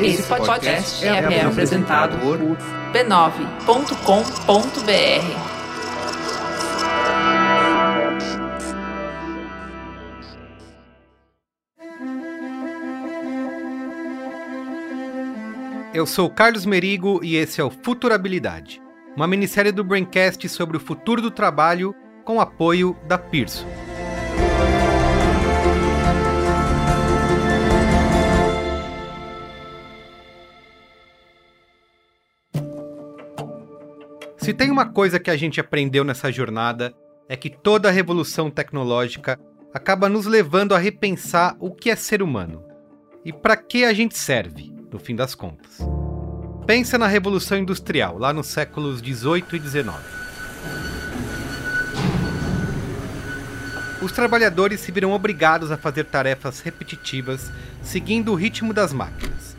Esse 0.00 0.22
podcast 0.24 1.06
é, 1.06 1.08
é 1.08 1.44
apresentado 1.44 2.18
por 2.18 2.38
b9.com.br. 2.92 3.94
Eu 15.94 16.06
sou 16.06 16.28
Carlos 16.28 16.66
Merigo 16.66 17.20
e 17.22 17.36
esse 17.36 17.60
é 17.60 17.64
o 17.64 17.70
Futurabilidade, 17.70 18.82
uma 19.16 19.28
minissérie 19.28 19.70
do 19.70 19.84
Braincast 19.84 20.48
sobre 20.48 20.76
o 20.76 20.80
futuro 20.80 21.22
do 21.22 21.30
trabalho 21.30 21.94
com 22.24 22.40
apoio 22.40 22.96
da 23.06 23.16
Pearson. 23.16 23.83
Se 34.44 34.52
tem 34.52 34.70
uma 34.70 34.84
coisa 34.84 35.18
que 35.18 35.30
a 35.30 35.36
gente 35.38 35.58
aprendeu 35.58 36.04
nessa 36.04 36.30
jornada, 36.30 36.94
é 37.26 37.34
que 37.34 37.48
toda 37.48 37.90
revolução 37.90 38.50
tecnológica 38.50 39.40
acaba 39.72 40.06
nos 40.06 40.26
levando 40.26 40.74
a 40.74 40.78
repensar 40.78 41.56
o 41.58 41.74
que 41.74 41.88
é 41.88 41.96
ser 41.96 42.22
humano 42.22 42.62
e 43.24 43.32
para 43.32 43.56
que 43.56 43.86
a 43.86 43.94
gente 43.94 44.18
serve, 44.18 44.70
no 44.92 44.98
fim 44.98 45.16
das 45.16 45.34
contas. 45.34 45.78
Pensa 46.66 46.98
na 46.98 47.06
Revolução 47.06 47.56
Industrial, 47.56 48.18
lá 48.18 48.34
nos 48.34 48.48
séculos 48.48 49.00
18 49.00 49.56
e 49.56 49.58
19. 49.58 49.98
Os 54.02 54.12
trabalhadores 54.12 54.80
se 54.80 54.92
viram 54.92 55.12
obrigados 55.12 55.72
a 55.72 55.78
fazer 55.78 56.04
tarefas 56.04 56.60
repetitivas, 56.60 57.50
seguindo 57.82 58.30
o 58.30 58.34
ritmo 58.34 58.74
das 58.74 58.92
máquinas. 58.92 59.56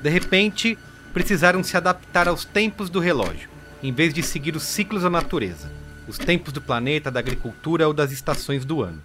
De 0.00 0.08
repente, 0.08 0.78
precisaram 1.12 1.60
se 1.64 1.76
adaptar 1.76 2.28
aos 2.28 2.44
tempos 2.44 2.88
do 2.88 3.00
relógio 3.00 3.57
em 3.82 3.92
vez 3.92 4.12
de 4.12 4.22
seguir 4.22 4.56
os 4.56 4.62
ciclos 4.62 5.02
da 5.02 5.10
natureza, 5.10 5.70
os 6.06 6.18
tempos 6.18 6.52
do 6.52 6.60
planeta, 6.60 7.10
da 7.10 7.20
agricultura 7.20 7.86
ou 7.86 7.94
das 7.94 8.10
estações 8.10 8.64
do 8.64 8.82
ano. 8.82 9.02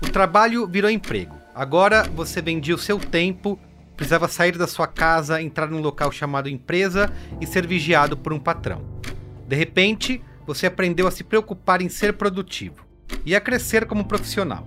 O 0.00 0.08
trabalho 0.08 0.66
virou 0.66 0.90
emprego. 0.90 1.36
Agora 1.54 2.02
você 2.04 2.40
vendia 2.40 2.74
o 2.74 2.78
seu 2.78 2.98
tempo, 2.98 3.58
precisava 3.96 4.28
sair 4.28 4.56
da 4.56 4.66
sua 4.66 4.86
casa, 4.86 5.42
entrar 5.42 5.66
num 5.68 5.80
local 5.80 6.12
chamado 6.12 6.48
empresa 6.48 7.12
e 7.40 7.46
ser 7.46 7.66
vigiado 7.66 8.16
por 8.16 8.32
um 8.32 8.38
patrão. 8.38 8.84
De 9.46 9.56
repente, 9.56 10.22
você 10.46 10.66
aprendeu 10.66 11.06
a 11.06 11.10
se 11.10 11.24
preocupar 11.24 11.82
em 11.82 11.88
ser 11.88 12.12
produtivo 12.14 12.86
e 13.24 13.34
a 13.34 13.40
crescer 13.40 13.86
como 13.86 14.04
profissional, 14.04 14.66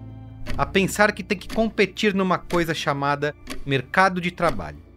a 0.57 0.65
pensar 0.65 1.11
que 1.11 1.23
tem 1.23 1.37
que 1.37 1.53
competir 1.53 2.13
numa 2.13 2.37
coisa 2.37 2.73
chamada 2.73 3.33
mercado 3.65 4.19
de 4.19 4.31
trabalho. 4.31 4.90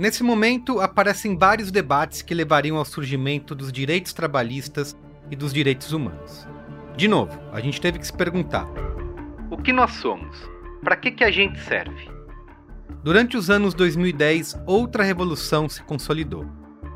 Nesse 0.00 0.22
momento, 0.22 0.80
aparecem 0.80 1.36
vários 1.36 1.70
debates 1.70 2.22
que 2.22 2.32
levariam 2.32 2.78
ao 2.78 2.86
surgimento 2.86 3.54
dos 3.54 3.70
direitos 3.70 4.14
trabalhistas 4.14 4.96
e 5.30 5.36
dos 5.36 5.52
direitos 5.52 5.92
humanos. 5.92 6.48
De 6.96 7.06
novo, 7.06 7.38
a 7.52 7.60
gente 7.60 7.78
teve 7.78 7.98
que 7.98 8.06
se 8.06 8.12
perguntar: 8.14 8.66
o 9.50 9.58
que 9.58 9.74
nós 9.74 9.92
somos? 9.96 10.34
Para 10.82 10.96
que, 10.96 11.10
que 11.10 11.22
a 11.22 11.30
gente 11.30 11.60
serve? 11.60 12.08
Durante 13.04 13.36
os 13.36 13.50
anos 13.50 13.74
2010, 13.74 14.62
outra 14.66 15.04
revolução 15.04 15.68
se 15.68 15.82
consolidou: 15.82 16.46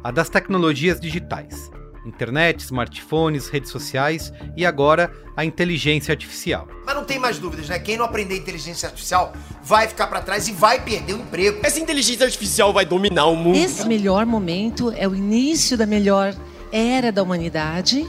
a 0.02 0.10
das 0.10 0.30
tecnologias 0.30 0.98
digitais 0.98 1.70
internet, 2.04 2.60
smartphones, 2.60 3.48
redes 3.48 3.70
sociais 3.70 4.32
e 4.56 4.64
agora 4.64 5.12
a 5.36 5.44
inteligência 5.44 6.12
artificial. 6.12 6.68
Mas 6.86 6.94
não 6.94 7.04
tem 7.04 7.18
mais 7.18 7.38
dúvidas, 7.38 7.68
né? 7.68 7.78
Quem 7.78 7.96
não 7.96 8.04
aprender 8.04 8.36
inteligência 8.36 8.88
artificial 8.88 9.32
vai 9.62 9.88
ficar 9.88 10.06
para 10.06 10.20
trás 10.20 10.46
e 10.48 10.52
vai 10.52 10.80
perder 10.80 11.14
o 11.14 11.18
emprego. 11.18 11.60
Essa 11.62 11.80
inteligência 11.80 12.24
artificial 12.24 12.72
vai 12.72 12.84
dominar 12.84 13.26
o 13.26 13.36
mundo. 13.36 13.56
Esse 13.56 13.86
melhor 13.86 14.24
momento 14.26 14.92
é 14.96 15.08
o 15.08 15.14
início 15.14 15.76
da 15.76 15.86
melhor 15.86 16.34
era 16.70 17.12
da 17.12 17.22
humanidade 17.22 18.06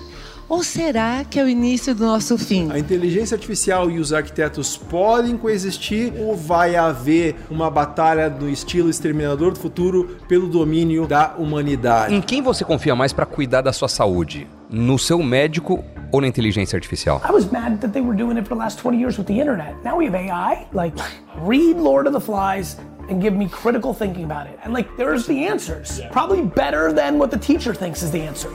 ou 0.48 0.64
será 0.64 1.24
que 1.24 1.40
é 1.40 1.44
o 1.44 1.50
início 1.50 1.96
do 1.96 2.06
nosso 2.06 2.38
fim? 2.38 2.72
A 2.72 2.80
inteligência 2.80 3.36
artificial 3.36 3.90
e 3.90 4.00
os 4.00 4.14
arquitetos 4.14 4.78
podem 4.78 5.38
coexistir 5.38 6.14
ou 6.18 6.36
vai 6.36 6.76
haver 6.76 7.36
uma 7.50 7.70
batalha 7.70 8.30
do 8.30 8.50
estilo 8.50 8.90
Exterminador 8.90 9.54
do 9.54 9.60
Futuro 9.60 10.18
pelo 10.28 10.48
domínio 10.48 11.08
da 11.08 11.36
humanidade? 11.38 12.14
Em 12.14 12.22
quem 12.22 12.42
você 12.42 12.64
confia 12.64 12.96
mais 12.96 13.12
para 13.12 13.26
cuidar 13.26 13.62
da 13.62 13.74
sua 13.74 13.88
saúde? 13.88 14.48
No 14.70 15.00
seu 15.00 15.22
médico 15.22 15.84
ou 16.12 16.22
na 16.22 16.28
inteligência 16.28 16.78
artificial? 16.78 17.22
I 17.28 17.32
was 17.32 17.46
mad 17.52 17.80
that 17.82 17.94
they 17.94 18.02
were 18.02 18.16
doing 18.16 18.38
it 18.38 18.48
for 18.48 18.56
the 18.56 18.64
last 18.64 18.80
20 18.80 18.98
years 18.98 19.18
with 19.18 19.26
the 19.26 19.40
internet. 19.40 19.76
Now 19.84 19.98
we 19.98 20.06
have 20.06 20.16
AI. 20.16 20.68
Like, 20.74 20.96
read 21.44 21.78
Lord 21.78 22.08
of 22.08 22.14
the 22.14 22.22
Flies 22.22 22.78
and 23.10 23.22
give 23.22 23.36
me 23.36 23.48
critical 23.48 23.94
thinking 23.94 24.24
about 24.24 24.48
it. 24.48 24.60
And 24.64 24.74
like, 24.74 24.88
there's 24.98 25.26
the 25.26 25.46
answers. 25.46 26.02
Probably 26.12 26.42
better 26.42 26.94
than 26.94 27.18
what 27.20 27.32
the 27.32 27.38
teacher 27.38 27.74
thinks 27.74 28.04
is 28.04 28.12
the 28.12 28.22
answer. 28.22 28.50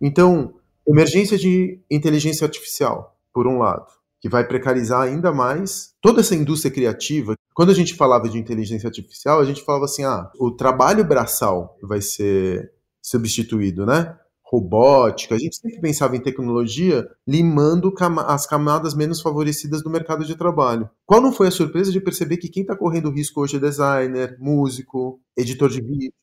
Então, 0.00 0.54
emergência 0.86 1.36
de 1.36 1.80
inteligência 1.90 2.44
artificial, 2.44 3.16
por 3.32 3.46
um 3.46 3.58
lado, 3.58 3.86
que 4.20 4.28
vai 4.28 4.46
precarizar 4.46 5.02
ainda 5.02 5.32
mais 5.32 5.92
toda 6.00 6.20
essa 6.20 6.34
indústria 6.34 6.72
criativa. 6.72 7.34
Quando 7.54 7.70
a 7.70 7.74
gente 7.74 7.94
falava 7.94 8.28
de 8.28 8.38
inteligência 8.38 8.88
artificial, 8.88 9.40
a 9.40 9.44
gente 9.44 9.64
falava 9.64 9.84
assim: 9.84 10.04
ah, 10.04 10.30
o 10.38 10.50
trabalho 10.50 11.04
braçal 11.04 11.76
vai 11.82 12.00
ser 12.00 12.72
substituído, 13.02 13.86
né? 13.86 14.16
Robótica, 14.50 15.34
a 15.34 15.38
gente 15.38 15.56
sempre 15.56 15.78
pensava 15.78 16.16
em 16.16 16.22
tecnologia 16.22 17.06
limando 17.26 17.92
as 18.26 18.46
camadas 18.46 18.94
menos 18.94 19.20
favorecidas 19.20 19.82
do 19.82 19.90
mercado 19.90 20.24
de 20.24 20.34
trabalho. 20.34 20.88
Qual 21.04 21.20
não 21.20 21.32
foi 21.32 21.48
a 21.48 21.50
surpresa 21.50 21.92
de 21.92 22.00
perceber 22.00 22.38
que 22.38 22.48
quem 22.48 22.62
está 22.62 22.74
correndo 22.74 23.10
risco 23.10 23.42
hoje 23.42 23.56
é 23.58 23.60
designer, 23.60 24.38
músico, 24.40 25.20
editor 25.36 25.68
de 25.68 25.82
vídeo, 25.82 26.14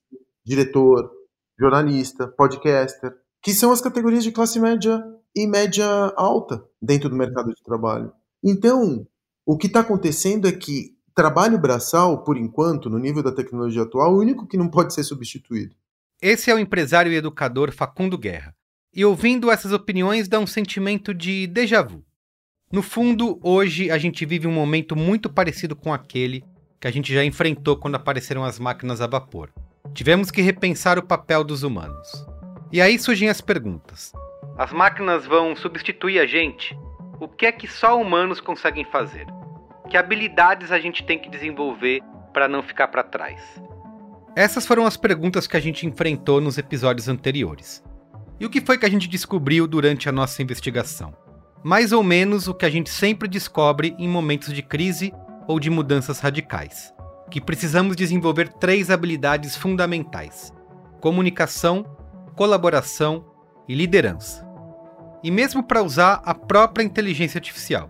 diretor, 0.43 1.11
jornalista, 1.59 2.27
podcaster 2.27 3.13
que 3.45 3.53
são 3.53 3.71
as 3.71 3.79
categorias 3.79 4.23
de 4.23 4.31
classe 4.31 4.59
média 4.59 5.05
e 5.35 5.45
média 5.45 5.85
alta 6.17 6.65
dentro 6.81 7.07
do 7.07 7.15
mercado 7.15 7.53
de 7.53 7.63
trabalho. 7.63 8.11
Então, 8.43 9.05
o 9.45 9.55
que 9.55 9.67
está 9.67 9.81
acontecendo 9.81 10.47
é 10.47 10.51
que 10.51 10.95
trabalho 11.13 11.59
braçal, 11.59 12.23
por 12.23 12.37
enquanto, 12.37 12.89
no 12.89 12.97
nível 12.97 13.21
da 13.21 13.31
tecnologia 13.31 13.83
atual, 13.83 14.13
é 14.13 14.15
o 14.15 14.17
único 14.17 14.47
que 14.47 14.57
não 14.57 14.67
pode 14.67 14.95
ser 14.95 15.03
substituído. 15.03 15.75
Esse 16.19 16.49
é 16.49 16.55
o 16.55 16.57
empresário 16.57 17.11
e 17.11 17.17
educador 17.17 17.71
Facundo 17.71 18.17
Guerra. 18.17 18.55
E 18.91 19.05
ouvindo 19.05 19.51
essas 19.51 19.71
opiniões 19.71 20.27
dá 20.27 20.39
um 20.39 20.47
sentimento 20.47 21.13
de 21.13 21.45
déjà 21.45 21.83
vu. 21.83 22.03
No 22.71 22.81
fundo, 22.81 23.39
hoje 23.43 23.91
a 23.91 23.99
gente 23.99 24.25
vive 24.25 24.47
um 24.47 24.51
momento 24.51 24.95
muito 24.95 25.29
parecido 25.29 25.75
com 25.75 25.93
aquele 25.93 26.43
que 26.79 26.87
a 26.87 26.91
gente 26.91 27.13
já 27.13 27.23
enfrentou 27.23 27.77
quando 27.77 27.93
apareceram 27.93 28.43
as 28.43 28.57
máquinas 28.57 29.01
a 29.01 29.05
vapor. 29.05 29.53
Tivemos 29.93 30.31
que 30.31 30.41
repensar 30.41 30.97
o 30.97 31.05
papel 31.05 31.43
dos 31.43 31.61
humanos. 31.61 32.25
E 32.71 32.81
aí 32.81 32.97
surgem 32.97 33.29
as 33.29 33.41
perguntas. 33.41 34.11
As 34.57 34.71
máquinas 34.71 35.25
vão 35.25 35.55
substituir 35.55 36.19
a 36.19 36.25
gente? 36.25 36.77
O 37.19 37.27
que 37.27 37.45
é 37.45 37.51
que 37.51 37.67
só 37.67 37.99
humanos 37.99 38.41
conseguem 38.41 38.85
fazer? 38.85 39.25
Que 39.89 39.97
habilidades 39.97 40.71
a 40.71 40.79
gente 40.79 41.03
tem 41.05 41.19
que 41.19 41.29
desenvolver 41.29 42.01
para 42.33 42.47
não 42.47 42.63
ficar 42.63 42.87
para 42.87 43.03
trás? 43.03 43.41
Essas 44.35 44.65
foram 44.65 44.85
as 44.85 44.97
perguntas 44.97 45.47
que 45.47 45.55
a 45.55 45.59
gente 45.59 45.85
enfrentou 45.85 46.41
nos 46.41 46.57
episódios 46.57 47.07
anteriores. 47.07 47.83
E 48.39 48.45
o 48.45 48.49
que 48.49 48.59
foi 48.59 48.77
que 48.77 48.85
a 48.85 48.89
gente 48.89 49.07
descobriu 49.07 49.65
durante 49.65 50.09
a 50.09 50.11
nossa 50.11 50.41
investigação? 50.41 51.15
Mais 51.63 51.93
ou 51.93 52.03
menos 52.03 52.47
o 52.47 52.53
que 52.53 52.65
a 52.65 52.69
gente 52.69 52.89
sempre 52.89 53.29
descobre 53.29 53.95
em 53.97 54.09
momentos 54.09 54.51
de 54.53 54.61
crise 54.61 55.13
ou 55.47 55.59
de 55.59 55.69
mudanças 55.69 56.19
radicais: 56.19 56.93
que 57.31 57.39
precisamos 57.39 57.95
desenvolver 57.95 58.49
três 58.49 58.89
habilidades 58.91 59.55
fundamentais: 59.55 60.51
comunicação, 60.99 61.85
colaboração 62.35 63.25
e 63.67 63.73
liderança. 63.73 64.45
E 65.23 65.31
mesmo 65.31 65.63
para 65.63 65.81
usar 65.81 66.21
a 66.23 66.35
própria 66.35 66.83
inteligência 66.83 67.37
artificial. 67.37 67.89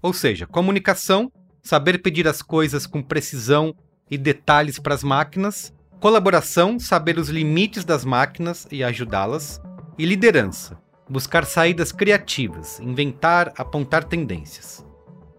Ou 0.00 0.12
seja, 0.12 0.46
comunicação, 0.46 1.30
saber 1.62 1.98
pedir 1.98 2.26
as 2.26 2.42
coisas 2.42 2.86
com 2.86 3.02
precisão 3.02 3.74
e 4.10 4.16
detalhes 4.16 4.78
para 4.78 4.94
as 4.94 5.04
máquinas, 5.04 5.72
colaboração, 6.00 6.78
saber 6.78 7.18
os 7.18 7.28
limites 7.28 7.84
das 7.84 8.04
máquinas 8.04 8.66
e 8.70 8.82
ajudá-las, 8.82 9.60
e 9.98 10.04
liderança, 10.04 10.78
buscar 11.08 11.44
saídas 11.44 11.92
criativas, 11.92 12.80
inventar, 12.80 13.52
apontar 13.56 14.04
tendências. 14.04 14.84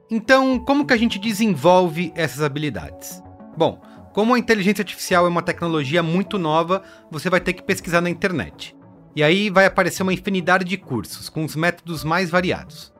Então, 0.10 0.60
como 0.60 0.86
que 0.86 0.94
a 0.94 0.98
gente 0.98 1.18
desenvolve 1.18 2.14
essas 2.16 2.42
habilidades? 2.42 3.22
Bom, 3.58 3.82
como 4.14 4.36
a 4.36 4.40
inteligência 4.40 4.84
artificial 4.84 5.26
é 5.26 5.30
uma 5.30 5.42
tecnologia 5.42 6.04
muito 6.04 6.38
nova, 6.38 6.84
você 7.10 7.30
vai 7.30 7.42
ter 7.42 7.54
que 7.54 7.64
pesquisar 7.64 8.00
na 8.00 8.12
internet. 8.12 8.76
E 9.16 9.24
aí 9.24 9.50
vai 9.50 9.66
aparecer 9.66 10.04
uma 10.04 10.14
infinidade 10.14 10.64
de 10.66 10.78
cursos, 10.78 11.30
com 11.30 11.44
os 11.44 11.56
métodos 11.56 12.04
mais 12.04 12.30
variados. 12.30 12.94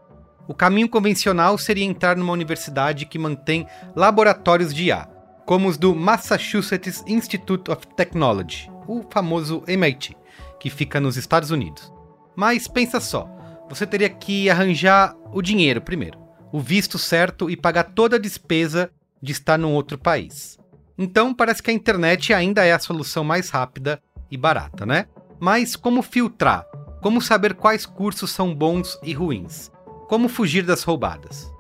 O 0.48 0.54
caminho 0.54 0.90
convencional 0.90 1.58
seria 1.58 1.86
entrar 1.86 2.18
numa 2.18 2.34
universidade 2.34 3.06
que 3.06 3.20
mantém 3.20 3.68
laboratórios 3.96 4.74
de 4.74 4.86
IA, 4.86 5.08
como 5.46 5.70
os 5.70 5.78
do 5.78 5.96
Massachusetts 5.96 7.04
Institute 7.08 7.70
of 7.70 7.86
Technology, 7.96 8.70
o 8.88 9.04
famoso 9.10 9.64
MIT, 9.68 10.18
que 10.60 10.70
fica 10.70 11.00
nos 11.00 11.16
Estados 11.16 11.52
Unidos. 11.52 11.94
Mas 12.36 12.68
pensa 12.68 13.00
só, 13.00 13.30
você 13.70 13.86
teria 13.86 14.10
que 14.10 14.50
arranjar 14.50 15.16
o 15.32 15.42
dinheiro 15.42 15.80
primeiro. 15.82 16.24
o 16.52 16.60
visto 16.60 17.00
certo 17.00 17.50
e 17.50 17.58
pagar 17.58 17.84
toda 17.96 18.16
a 18.16 18.20
despesa 18.20 18.92
de 19.20 19.32
estar 19.32 19.58
num 19.58 19.74
outro 19.74 19.98
país. 19.98 20.60
Então, 20.98 21.34
parece 21.34 21.62
que 21.62 21.72
a 21.72 21.74
internet 21.74 22.34
ainda 22.34 22.64
é 22.66 22.72
a 22.72 22.80
solução 22.80 23.24
mais 23.24 23.50
rápida 23.50 24.02
e 24.30 24.38
barata, 24.38 24.86
né? 24.86 25.08
Mas 25.40 25.76
como 25.76 26.02
filtrar? 26.02 26.66
Como 27.02 27.22
saber 27.22 27.56
quais 27.56 27.86
cursos 27.86 28.32
são 28.32 28.54
bons 28.54 28.98
e 29.04 29.14
ruins? 29.14 29.72
Como 30.08 30.30
fugir 30.30 30.64
das 30.64 30.84
roubadas? 30.84 31.52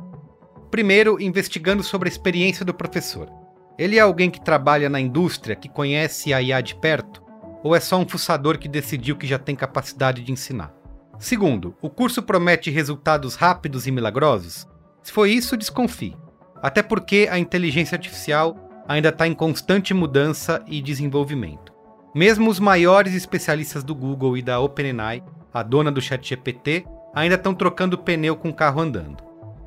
Primeiro, 0.69 1.21
investigando 1.21 1.83
sobre 1.83 2.07
a 2.07 2.11
experiência 2.11 2.63
do 2.63 2.73
professor. 2.73 3.29
Ele 3.77 3.97
é 3.97 4.01
alguém 4.01 4.29
que 4.29 4.41
trabalha 4.41 4.89
na 4.89 4.99
indústria, 4.99 5.55
que 5.55 5.67
conhece 5.67 6.33
a 6.33 6.41
IA 6.41 6.61
de 6.61 6.75
perto? 6.75 7.21
Ou 7.63 7.75
é 7.75 7.79
só 7.79 7.97
um 7.97 8.07
fuçador 8.07 8.57
que 8.57 8.67
decidiu 8.67 9.15
que 9.15 9.25
já 9.25 9.39
tem 9.39 9.55
capacidade 9.55 10.21
de 10.21 10.31
ensinar? 10.31 10.73
Segundo, 11.19 11.75
o 11.81 11.89
curso 11.89 12.21
promete 12.21 12.69
resultados 12.69 13.35
rápidos 13.35 13.87
e 13.87 13.91
milagrosos? 13.91 14.67
Se 15.01 15.11
for 15.11 15.27
isso, 15.27 15.57
desconfie. 15.57 16.15
Até 16.61 16.83
porque 16.83 17.27
a 17.31 17.37
inteligência 17.37 17.95
artificial 17.95 18.57
ainda 18.87 19.09
está 19.09 19.27
em 19.27 19.33
constante 19.33 19.93
mudança 19.93 20.63
e 20.67 20.81
desenvolvimento. 20.81 21.71
Mesmo 22.13 22.49
os 22.49 22.59
maiores 22.59 23.13
especialistas 23.13 23.83
do 23.83 23.95
Google 23.95 24.37
e 24.37 24.41
da 24.41 24.59
OpenAI, 24.59 25.23
a 25.53 25.63
dona 25.63 25.91
do 25.91 26.01
ChatGPT, 26.01 26.85
ainda 27.13 27.35
estão 27.35 27.53
trocando 27.53 27.97
pneu 27.97 28.35
com 28.35 28.49
o 28.49 28.53
carro 28.53 28.81
andando. 28.81 29.23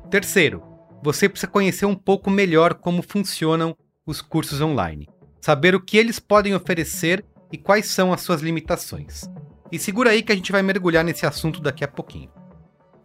Terceiro, 0.09 0.63
você 1.03 1.27
precisa 1.27 1.51
conhecer 1.51 1.85
um 1.85 1.95
pouco 1.95 2.29
melhor 2.29 2.73
como 2.73 3.01
funcionam 3.01 3.75
os 4.05 4.21
cursos 4.21 4.61
online, 4.61 5.07
saber 5.41 5.75
o 5.75 5.81
que 5.81 5.97
eles 5.97 6.19
podem 6.19 6.55
oferecer 6.55 7.25
e 7.51 7.57
quais 7.57 7.87
são 7.87 8.13
as 8.13 8.21
suas 8.21 8.41
limitações. 8.41 9.29
E 9.71 9.77
segura 9.77 10.11
aí 10.11 10.23
que 10.23 10.31
a 10.31 10.35
gente 10.35 10.51
vai 10.51 10.61
mergulhar 10.61 11.03
nesse 11.03 11.25
assunto 11.25 11.61
daqui 11.61 11.83
a 11.83 11.87
pouquinho. 11.87 12.29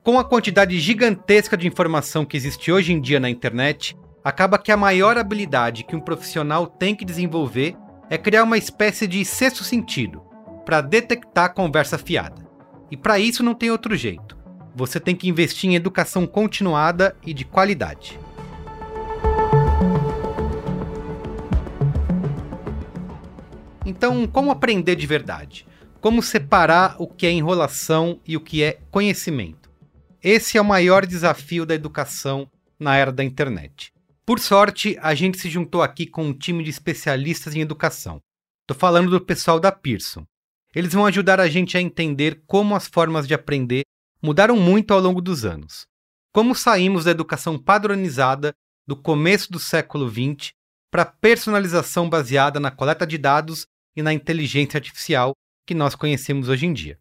Com 0.05 0.19
a 0.19 0.25
quantidade 0.25 0.79
gigantesca 0.81 1.57
de 1.57 1.67
informação 1.67 2.25
que 2.25 2.37
existe 2.37 2.73
hoje 2.73 2.93
em 2.93 3.01
dia 3.01 3.21
na 3.21 3.31
internet, 3.31 3.97
acaba 4.25 4.59
que 4.59 4.71
a 4.71 4.77
maior 4.77 5.19
habilidade 5.19 5.85
que 5.85 5.97
um 5.97 6.01
profissional 6.01 6.67
tem 6.67 6.95
que 6.95 7.05
desenvolver 7.05 7.77
é 8.09 8.17
criar 8.17 8.45
uma 8.45 8.59
espécie 8.59 9.07
de 9.07 9.25
sexto 9.25 9.65
sentido 9.65 10.23
para 10.65 10.81
detectar 10.81 11.55
conversa 11.55 11.99
fiada. 11.99 12.47
E 12.91 12.97
para 12.97 13.19
isso 13.19 13.43
não 13.43 13.55
tem 13.55 13.71
outro 13.71 13.97
jeito. 13.97 14.37
Você 14.75 15.01
tem 15.01 15.17
que 15.17 15.29
investir 15.29 15.69
em 15.69 15.75
educação 15.75 16.27
continuada 16.27 17.17
e 17.25 17.35
de 17.35 17.45
qualidade. 17.45 18.19
Então, 23.85 24.27
como 24.27 24.51
aprender 24.51 24.95
de 24.95 25.07
verdade? 25.07 25.67
Como 26.01 26.23
separar 26.23 26.97
o 26.99 27.07
que 27.07 27.27
é 27.27 27.31
enrolação 27.31 28.21
e 28.27 28.37
o 28.37 28.41
que 28.41 28.63
é 28.63 28.79
conhecimento? 28.91 29.71
Esse 30.23 30.57
é 30.57 30.61
o 30.61 30.65
maior 30.65 31.05
desafio 31.05 31.67
da 31.67 31.75
educação 31.75 32.49
na 32.79 32.97
era 32.97 33.11
da 33.11 33.25
internet. 33.25 33.92
Por 34.25 34.39
sorte, 34.39 34.97
a 35.03 35.15
gente 35.17 35.37
se 35.37 35.51
juntou 35.51 35.83
aqui 35.83 36.07
com 36.07 36.25
um 36.27 36.33
time 36.33 36.63
de 36.63 36.71
especialistas 36.71 37.57
em 37.57 37.61
educação. 37.61 38.21
Estou 38.63 38.79
falando 38.79 39.11
do 39.11 39.21
pessoal 39.21 39.59
da 39.59 39.73
Pearson. 39.73 40.25
Eles 40.73 40.93
vão 40.93 41.05
ajudar 41.07 41.41
a 41.41 41.49
gente 41.49 41.77
a 41.77 41.81
entender 41.81 42.41
como 42.47 42.77
as 42.77 42.87
formas 42.87 43.27
de 43.27 43.35
aprender 43.35 43.83
mudaram 44.23 44.57
muito 44.57 44.95
ao 44.95 45.01
longo 45.01 45.21
dos 45.21 45.45
anos. 45.45 45.87
Como 46.33 46.55
saímos 46.55 47.05
da 47.05 47.11
educação 47.11 47.59
padronizada 47.59 48.55
do 48.87 48.97
começo 48.97 49.51
do 49.51 49.59
século 49.59 50.09
XX 50.09 50.53
para 50.89 51.03
a 51.03 51.07
personalização 51.07 52.09
baseada 52.09 52.61
na 52.61 52.71
coleta 52.71 53.05
de 53.05 53.19
dados 53.19 53.67
e 53.97 54.03
na 54.03 54.13
inteligência 54.13 54.79
artificial 54.79 55.33
que 55.67 55.75
nós 55.75 55.97
conhecemos 55.97 56.49
hoje 56.49 56.65
em 56.65 56.73
dia. 56.73 56.97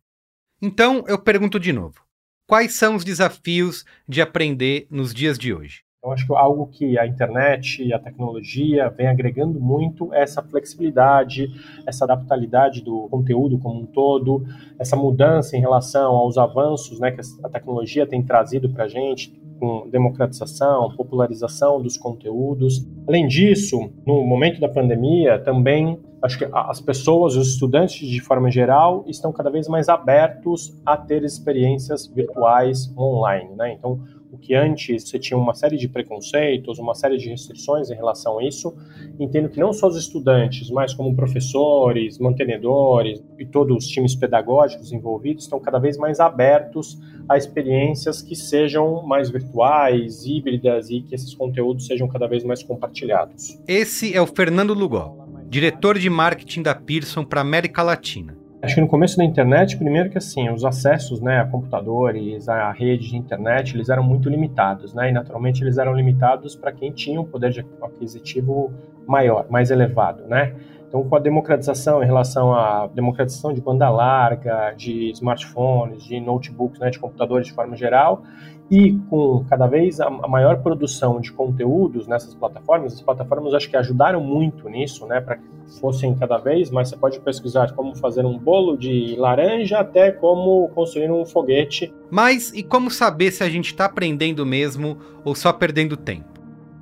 Então, 0.59 1.03
eu 1.07 1.21
pergunto 1.21 1.59
de 1.59 1.71
novo: 1.71 2.03
Quais 2.47 2.73
são 2.73 2.95
os 2.95 3.03
desafios 3.03 3.85
de 4.07 4.21
aprender 4.21 4.87
nos 4.89 5.13
dias 5.13 5.37
de 5.37 5.53
hoje? 5.53 5.83
Eu 6.03 6.11
acho 6.11 6.25
que 6.25 6.33
algo 6.33 6.65
que 6.65 6.97
a 6.97 7.05
internet 7.05 7.93
a 7.93 7.99
tecnologia 7.99 8.89
vem 8.89 9.05
agregando 9.05 9.59
muito 9.61 10.11
é 10.11 10.23
essa 10.23 10.41
flexibilidade, 10.41 11.47
essa 11.85 12.05
adaptabilidade 12.05 12.81
do 12.81 13.07
conteúdo 13.07 13.59
como 13.59 13.81
um 13.81 13.85
todo, 13.85 14.43
essa 14.79 14.95
mudança 14.95 15.55
em 15.55 15.59
relação 15.59 16.15
aos 16.15 16.39
avanços 16.39 16.99
né, 16.99 17.11
que 17.11 17.21
a 17.43 17.49
tecnologia 17.49 18.07
tem 18.07 18.23
trazido 18.23 18.67
para 18.67 18.85
a 18.85 18.87
gente, 18.87 19.31
com 19.59 19.87
democratização, 19.91 20.89
popularização 20.95 21.79
dos 21.79 21.97
conteúdos. 21.97 22.83
Além 23.07 23.27
disso, 23.27 23.91
no 24.03 24.23
momento 24.23 24.59
da 24.59 24.67
pandemia, 24.67 25.37
também 25.37 25.99
acho 26.23 26.39
que 26.39 26.47
as 26.51 26.81
pessoas, 26.81 27.35
os 27.35 27.49
estudantes 27.49 28.07
de 28.07 28.19
forma 28.21 28.49
geral, 28.49 29.05
estão 29.07 29.31
cada 29.31 29.51
vez 29.51 29.67
mais 29.67 29.87
abertos 29.87 30.75
a 30.83 30.97
ter 30.97 31.23
experiências 31.23 32.07
virtuais 32.07 32.91
online, 32.97 33.55
né? 33.55 33.73
Então, 33.73 33.99
o 34.31 34.37
que 34.37 34.55
antes 34.55 35.03
você 35.03 35.19
tinha 35.19 35.37
uma 35.37 35.53
série 35.53 35.77
de 35.77 35.87
preconceitos, 35.87 36.79
uma 36.79 36.95
série 36.95 37.17
de 37.17 37.29
restrições 37.29 37.89
em 37.89 37.95
relação 37.95 38.39
a 38.39 38.43
isso, 38.43 38.73
entendo 39.19 39.49
que 39.49 39.59
não 39.59 39.73
só 39.73 39.87
os 39.87 39.97
estudantes, 39.97 40.69
mas 40.69 40.93
como 40.93 41.15
professores, 41.15 42.17
mantenedores 42.17 43.23
e 43.37 43.45
todos 43.45 43.75
os 43.77 43.87
times 43.87 44.15
pedagógicos 44.15 44.91
envolvidos 44.91 45.43
estão 45.43 45.59
cada 45.59 45.79
vez 45.79 45.97
mais 45.97 46.19
abertos 46.19 46.97
a 47.27 47.37
experiências 47.37 48.21
que 48.21 48.35
sejam 48.35 49.03
mais 49.03 49.29
virtuais, 49.29 50.25
híbridas 50.25 50.89
e 50.89 51.01
que 51.01 51.15
esses 51.15 51.33
conteúdos 51.33 51.85
sejam 51.85 52.07
cada 52.07 52.27
vez 52.27 52.43
mais 52.43 52.63
compartilhados. 52.63 53.59
Esse 53.67 54.15
é 54.15 54.21
o 54.21 54.27
Fernando 54.27 54.73
Lugol 54.73 55.21
diretor 55.51 55.99
de 55.99 56.09
marketing 56.09 56.61
da 56.61 56.73
Pearson 56.73 57.25
para 57.25 57.41
América 57.41 57.83
Latina. 57.83 58.40
Acho 58.61 58.75
que 58.75 58.81
no 58.81 58.87
começo 58.87 59.17
da 59.17 59.23
internet, 59.23 59.75
primeiro 59.75 60.11
que 60.11 60.19
assim, 60.19 60.47
os 60.51 60.63
acessos 60.63 61.19
né, 61.19 61.39
a 61.39 61.45
computadores, 61.45 62.47
a 62.47 62.71
rede 62.71 63.09
de 63.09 63.17
internet, 63.17 63.75
eles 63.75 63.89
eram 63.89 64.03
muito 64.03 64.29
limitados, 64.29 64.93
né? 64.93 65.09
E 65.09 65.11
naturalmente 65.11 65.63
eles 65.63 65.79
eram 65.79 65.95
limitados 65.95 66.55
para 66.55 66.71
quem 66.71 66.91
tinha 66.91 67.19
um 67.19 67.25
poder 67.25 67.49
de 67.49 67.65
aquisitivo 67.81 68.71
maior, 69.07 69.47
mais 69.49 69.71
elevado, 69.71 70.27
né? 70.27 70.53
Então, 70.87 71.03
com 71.03 71.15
a 71.15 71.19
democratização 71.19 72.03
em 72.03 72.05
relação 72.05 72.53
à 72.53 72.85
democratização 72.85 73.51
de 73.51 73.61
banda 73.61 73.89
larga, 73.89 74.73
de 74.77 75.09
smartphones, 75.11 76.03
de 76.03 76.19
notebooks, 76.19 76.79
né, 76.79 76.89
de 76.89 76.99
computadores 76.99 77.47
de 77.47 77.53
forma 77.53 77.77
geral, 77.77 78.23
e 78.71 78.97
com 79.09 79.43
cada 79.49 79.67
vez 79.67 79.99
a, 79.99 80.09
maior 80.09 80.63
produção 80.63 81.19
de 81.19 81.29
conteúdos 81.33 82.07
nessas 82.07 82.33
plataformas, 82.33 82.93
as 82.93 83.01
plataformas 83.01 83.53
acho 83.53 83.69
que 83.69 83.75
ajudaram 83.75 84.21
muito 84.21 84.69
nisso, 84.69 85.05
né, 85.05 85.19
para 85.19 85.35
que 85.35 85.43
fossem 85.81 86.15
cada 86.15 86.37
vez 86.37 86.71
mais. 86.71 86.87
Você 86.87 86.95
pode 86.95 87.19
pesquisar 87.19 87.73
como 87.73 87.93
fazer 87.97 88.25
um 88.25 88.37
bolo 88.37 88.77
de 88.77 89.17
laranja 89.17 89.79
até 89.79 90.09
como 90.09 90.69
construir 90.69 91.11
um 91.11 91.25
foguete. 91.25 91.93
Mas 92.09 92.53
e 92.53 92.63
como 92.63 92.89
saber 92.89 93.31
se 93.31 93.43
a 93.43 93.49
gente 93.49 93.67
está 93.67 93.85
aprendendo 93.85 94.45
mesmo 94.45 94.97
ou 95.25 95.35
só 95.35 95.51
perdendo 95.51 95.97
tempo? 95.97 96.31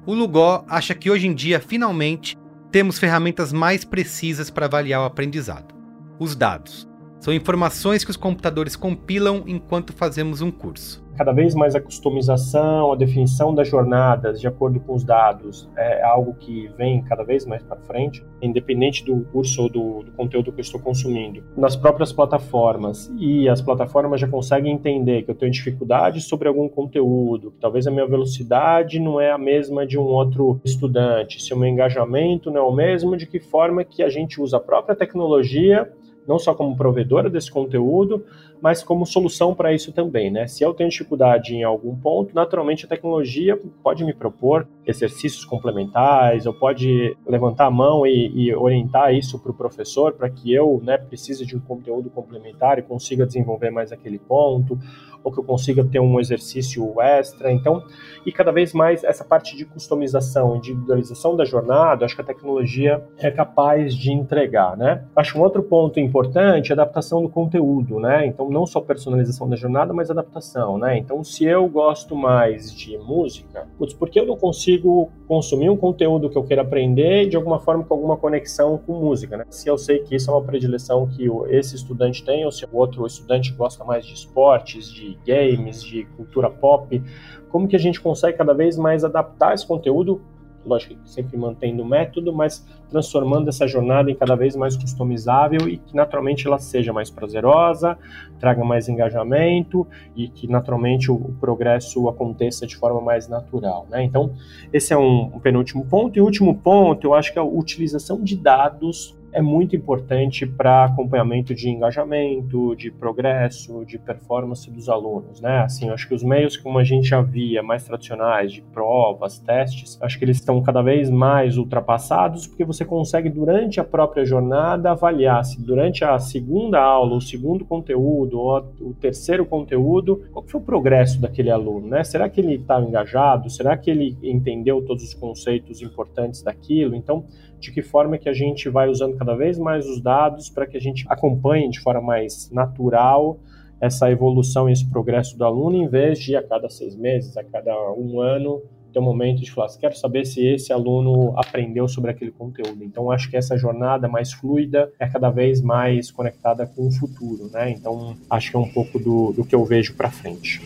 O 0.05 0.13
Lugó 0.13 0.63
acha 0.67 0.93
que 0.93 1.09
hoje 1.09 1.27
em 1.27 1.33
dia, 1.33 1.59
finalmente, 1.59 2.37
temos 2.71 2.99
ferramentas 2.99 3.51
mais 3.51 3.83
precisas 3.83 4.49
para 4.51 4.67
avaliar 4.67 5.01
o 5.01 5.05
aprendizado: 5.05 5.73
os 6.19 6.35
dados. 6.35 6.88
São 7.19 7.33
informações 7.33 8.05
que 8.05 8.11
os 8.11 8.17
computadores 8.17 8.75
compilam 8.75 9.43
enquanto 9.45 9.91
fazemos 9.91 10.41
um 10.41 10.49
curso. 10.49 11.03
Cada 11.17 11.33
vez 11.33 11.53
mais 11.53 11.75
a 11.75 11.81
customização, 11.81 12.93
a 12.93 12.95
definição 12.95 13.53
das 13.53 13.67
jornadas 13.67 14.39
de 14.39 14.47
acordo 14.47 14.79
com 14.79 14.93
os 14.93 15.03
dados 15.03 15.69
é 15.75 16.01
algo 16.01 16.33
que 16.33 16.69
vem 16.77 17.03
cada 17.03 17.23
vez 17.23 17.45
mais 17.45 17.61
para 17.61 17.75
frente, 17.75 18.25
independente 18.41 19.03
do 19.03 19.25
curso 19.25 19.63
ou 19.63 19.69
do, 19.69 20.03
do, 20.03 20.11
conteúdo 20.13 20.53
que 20.53 20.61
eu 20.61 20.63
estou 20.63 20.79
consumindo. 20.79 21.43
Nas 21.57 21.75
próprias 21.75 22.13
plataformas, 22.13 23.11
e 23.19 23.49
as 23.49 23.61
plataformas 23.61 24.21
já 24.21 24.29
conseguem 24.29 24.71
entender 24.71 25.23
que 25.23 25.31
eu 25.31 25.35
tenho 25.35 25.51
dificuldade 25.51 26.21
sobre 26.21 26.47
algum 26.47 26.69
conteúdo, 26.69 27.51
que 27.51 27.59
talvez 27.59 27.85
a 27.85 27.91
minha 27.91 28.07
velocidade 28.07 28.97
não 28.97 29.19
é 29.19 29.29
a 29.29 29.37
mesma 29.37 29.85
de 29.85 29.97
um 29.97 30.03
outro 30.03 30.61
estudante, 30.63 31.43
se 31.43 31.53
o 31.53 31.57
meu 31.57 31.67
engajamento 31.67 32.49
não 32.49 32.61
é 32.61 32.63
o 32.63 32.71
mesmo, 32.71 33.17
de 33.17 33.27
que 33.27 33.41
forma 33.41 33.83
que 33.83 34.01
a 34.01 34.07
gente 34.07 34.39
usa 34.39 34.55
a 34.55 34.61
própria 34.61 34.95
tecnologia 34.95 35.91
não 36.29 36.37
só 36.37 36.53
como 36.53 36.77
provedora 36.77 37.27
desse 37.27 37.49
conteúdo, 37.49 38.23
mas 38.61 38.83
como 38.83 39.05
solução 39.05 39.53
para 39.53 39.73
isso 39.73 39.91
também, 39.91 40.29
né? 40.29 40.47
Se 40.47 40.63
eu 40.63 40.73
tenho 40.73 40.89
dificuldade 40.89 41.55
em 41.55 41.63
algum 41.63 41.95
ponto, 41.95 42.33
naturalmente 42.35 42.85
a 42.85 42.89
tecnologia 42.89 43.59
pode 43.83 44.03
me 44.03 44.13
propor 44.13 44.67
exercícios 44.85 45.45
complementares, 45.45 46.45
ou 46.45 46.53
pode 46.53 47.15
levantar 47.27 47.65
a 47.65 47.71
mão 47.71 48.05
e, 48.05 48.31
e 48.33 48.55
orientar 48.55 49.13
isso 49.13 49.39
para 49.39 49.51
o 49.51 49.53
professor 49.53 50.13
para 50.13 50.29
que 50.29 50.53
eu, 50.53 50.81
né, 50.83 50.97
precise 50.97 51.45
de 51.45 51.55
um 51.55 51.59
conteúdo 51.59 52.09
complementar 52.09 52.79
e 52.79 52.81
consiga 52.81 53.25
desenvolver 53.25 53.69
mais 53.69 53.91
aquele 53.91 54.19
ponto, 54.19 54.77
ou 55.23 55.31
que 55.31 55.39
eu 55.39 55.43
consiga 55.43 55.83
ter 55.83 55.99
um 55.99 56.19
exercício 56.19 56.99
extra. 57.01 57.51
Então, 57.51 57.83
e 58.25 58.31
cada 58.31 58.51
vez 58.51 58.73
mais 58.73 59.03
essa 59.03 59.23
parte 59.23 59.55
de 59.55 59.65
customização, 59.65 60.55
individualização 60.55 61.35
da 61.35 61.45
jornada, 61.45 62.05
acho 62.05 62.15
que 62.15 62.21
a 62.21 62.25
tecnologia 62.25 63.03
é 63.17 63.29
capaz 63.29 63.95
de 63.95 64.11
entregar, 64.11 64.77
né? 64.77 65.03
Acho 65.15 65.37
um 65.37 65.41
outro 65.41 65.63
ponto 65.63 65.99
importante 65.99 66.71
a 66.71 66.75
adaptação 66.75 67.21
do 67.21 67.29
conteúdo, 67.29 67.99
né? 67.99 68.25
Então, 68.25 68.48
Não 68.49 68.65
só 68.65 68.81
personalização 68.81 69.47
da 69.47 69.55
jornada, 69.55 69.93
mas 69.93 70.09
adaptação, 70.09 70.77
né? 70.77 70.97
Então, 70.97 71.23
se 71.23 71.45
eu 71.45 71.67
gosto 71.67 72.15
mais 72.15 72.73
de 72.73 72.97
música, 72.97 73.67
putz, 73.77 73.93
por 73.93 74.09
que 74.09 74.19
eu 74.19 74.25
não 74.25 74.35
consigo 74.35 75.09
consumir 75.27 75.69
um 75.69 75.77
conteúdo 75.77 76.29
que 76.29 76.37
eu 76.37 76.43
queira 76.43 76.61
aprender 76.61 77.27
de 77.27 77.37
alguma 77.37 77.59
forma 77.59 77.83
com 77.83 77.93
alguma 77.93 78.17
conexão 78.17 78.77
com 78.77 78.93
música, 78.93 79.37
né? 79.37 79.45
Se 79.49 79.69
eu 79.69 79.77
sei 79.77 79.99
que 79.99 80.15
isso 80.15 80.29
é 80.29 80.33
uma 80.33 80.43
predileção 80.43 81.07
que 81.07 81.27
esse 81.49 81.75
estudante 81.75 82.23
tem, 82.23 82.45
ou 82.45 82.51
se 82.51 82.65
o 82.65 82.69
outro 82.75 83.05
estudante 83.05 83.53
gosta 83.53 83.83
mais 83.83 84.05
de 84.05 84.13
esportes, 84.13 84.91
de 84.91 85.17
games, 85.25 85.83
de 85.83 86.05
cultura 86.17 86.49
pop, 86.49 87.01
como 87.49 87.67
que 87.67 87.75
a 87.75 87.79
gente 87.79 88.01
consegue 88.01 88.37
cada 88.37 88.53
vez 88.53 88.77
mais 88.77 89.03
adaptar 89.03 89.53
esse 89.53 89.65
conteúdo 89.65 90.21
lógico, 90.65 90.95
sempre 91.05 91.37
mantendo 91.37 91.83
o 91.83 91.85
método, 91.85 92.33
mas 92.33 92.65
transformando 92.89 93.49
essa 93.49 93.67
jornada 93.67 94.09
em 94.09 94.15
cada 94.15 94.35
vez 94.35 94.55
mais 94.55 94.75
customizável 94.75 95.67
e 95.67 95.77
que 95.77 95.95
naturalmente 95.95 96.47
ela 96.47 96.57
seja 96.57 96.91
mais 96.91 97.09
prazerosa, 97.09 97.97
traga 98.39 98.63
mais 98.63 98.89
engajamento 98.89 99.87
e 100.15 100.27
que 100.27 100.47
naturalmente 100.47 101.11
o, 101.11 101.15
o 101.15 101.35
progresso 101.39 102.07
aconteça 102.09 102.65
de 102.65 102.75
forma 102.75 103.01
mais 103.01 103.27
natural. 103.27 103.85
Né? 103.89 104.03
Então, 104.03 104.33
esse 104.71 104.93
é 104.93 104.97
um, 104.97 105.31
um 105.35 105.39
penúltimo 105.39 105.85
ponto. 105.85 106.17
E 106.17 106.21
último 106.21 106.55
ponto, 106.55 107.07
eu 107.07 107.13
acho 107.13 107.31
que 107.31 107.39
é 107.39 107.41
a 107.41 107.45
utilização 107.45 108.21
de 108.21 108.35
dados 108.35 109.18
é 109.31 109.41
muito 109.41 109.75
importante 109.75 110.45
para 110.45 110.85
acompanhamento 110.85 111.53
de 111.53 111.69
engajamento, 111.69 112.75
de 112.75 112.91
progresso, 112.91 113.85
de 113.85 113.97
performance 113.97 114.69
dos 114.69 114.89
alunos, 114.89 115.39
né? 115.41 115.59
Assim, 115.59 115.89
acho 115.89 116.07
que 116.07 116.13
os 116.13 116.23
meios 116.23 116.57
como 116.57 116.79
a 116.79 116.83
gente 116.83 117.07
já 117.07 117.21
via 117.21 117.61
mais 117.61 117.83
tradicionais 117.83 118.51
de 118.51 118.61
provas, 118.61 119.39
testes, 119.39 119.97
acho 120.01 120.17
que 120.17 120.25
eles 120.25 120.37
estão 120.37 120.61
cada 120.61 120.81
vez 120.81 121.09
mais 121.09 121.57
ultrapassados 121.57 122.47
porque 122.47 122.65
você 122.65 122.83
consegue 122.83 123.29
durante 123.29 123.79
a 123.79 123.83
própria 123.83 124.25
jornada 124.25 124.91
avaliar 124.91 125.43
se 125.45 125.61
durante 125.61 126.03
a 126.03 126.17
segunda 126.19 126.79
aula, 126.81 127.15
o 127.15 127.21
segundo 127.21 127.65
conteúdo 127.65 128.39
ou 128.39 128.65
o 128.81 128.93
terceiro 128.93 129.45
conteúdo, 129.45 130.23
qual 130.31 130.43
foi 130.45 130.59
o 130.59 130.63
progresso 130.63 131.19
daquele 131.21 131.51
aluno, 131.51 131.87
né? 131.87 132.03
Será 132.03 132.29
que 132.29 132.41
ele 132.41 132.55
está 132.55 132.79
engajado? 132.81 133.49
Será 133.49 133.77
que 133.77 133.89
ele 133.89 134.17
entendeu 134.23 134.81
todos 134.81 135.03
os 135.03 135.13
conceitos 135.13 135.81
importantes 135.81 136.41
daquilo? 136.41 136.95
Então, 136.95 137.25
de 137.59 137.71
que 137.71 137.81
forma 137.81 138.17
que 138.17 138.29
a 138.29 138.33
gente 138.33 138.69
vai 138.69 138.87
usando 138.87 139.17
cada 139.17 139.35
vez 139.35 139.57
mais 139.57 139.85
os 139.85 140.01
dados 140.01 140.49
para 140.49 140.65
que 140.65 140.77
a 140.77 140.79
gente 140.79 141.05
acompanhe 141.09 141.69
de 141.69 141.79
forma 141.79 142.01
mais 142.01 142.49
natural 142.51 143.37
essa 143.81 144.11
evolução 144.11 144.69
e 144.69 144.73
esse 144.73 144.89
progresso 144.89 145.37
do 145.37 145.45
aluno, 145.45 145.75
em 145.75 145.87
vez 145.87 146.19
de 146.19 146.35
a 146.35 146.43
cada 146.43 146.69
seis 146.69 146.95
meses, 146.95 147.37
a 147.37 147.43
cada 147.43 147.73
um 147.93 148.19
ano, 148.19 148.61
ter 148.91 148.99
um 148.99 149.03
momento 149.03 149.41
de 149.41 149.51
falar, 149.51 149.69
quero 149.79 149.95
saber 149.95 150.25
se 150.25 150.45
esse 150.45 150.73
aluno 150.73 151.33
aprendeu 151.37 151.87
sobre 151.87 152.11
aquele 152.11 152.31
conteúdo. 152.31 152.83
Então, 152.83 153.11
acho 153.11 153.29
que 153.29 153.37
essa 153.37 153.57
jornada 153.57 154.07
mais 154.07 154.33
fluida 154.33 154.91
é 154.99 155.07
cada 155.07 155.29
vez 155.29 155.61
mais 155.61 156.11
conectada 156.11 156.65
com 156.65 156.87
o 156.87 156.91
futuro, 156.91 157.49
né? 157.51 157.69
Então, 157.69 158.17
acho 158.29 158.51
que 158.51 158.57
é 158.57 158.59
um 158.59 158.69
pouco 158.69 158.99
do, 158.99 159.31
do 159.31 159.45
que 159.45 159.55
eu 159.55 159.63
vejo 159.63 159.95
para 159.95 160.09
frente. 160.09 160.59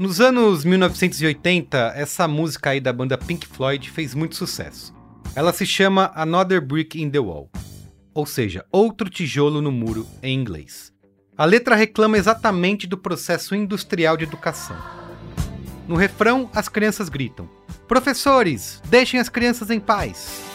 Nos 0.00 0.18
anos 0.18 0.64
1980, 0.64 1.92
essa 1.94 2.26
música 2.26 2.70
aí 2.70 2.80
da 2.80 2.90
banda 2.90 3.18
Pink 3.18 3.46
Floyd 3.46 3.90
fez 3.90 4.14
muito 4.14 4.34
sucesso. 4.34 4.94
Ela 5.36 5.52
se 5.52 5.66
chama 5.66 6.10
Another 6.14 6.58
Brick 6.58 6.98
in 6.98 7.10
the 7.10 7.18
Wall, 7.18 7.50
ou 8.14 8.24
seja, 8.24 8.64
outro 8.72 9.10
tijolo 9.10 9.60
no 9.60 9.70
muro 9.70 10.06
em 10.22 10.34
inglês. 10.34 10.90
A 11.36 11.44
letra 11.44 11.76
reclama 11.76 12.16
exatamente 12.16 12.86
do 12.86 12.96
processo 12.96 13.54
industrial 13.54 14.16
de 14.16 14.24
educação. 14.24 14.78
No 15.86 15.96
refrão, 15.96 16.48
as 16.54 16.66
crianças 16.66 17.10
gritam: 17.10 17.46
Professores, 17.86 18.80
deixem 18.86 19.20
as 19.20 19.28
crianças 19.28 19.68
em 19.68 19.78
paz. 19.78 20.49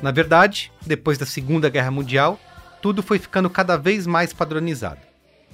Na 0.00 0.12
verdade, 0.12 0.72
depois 0.86 1.18
da 1.18 1.26
Segunda 1.26 1.68
Guerra 1.68 1.90
Mundial, 1.90 2.38
tudo 2.80 3.02
foi 3.02 3.18
ficando 3.18 3.50
cada 3.50 3.76
vez 3.76 4.06
mais 4.06 4.32
padronizado. 4.32 5.00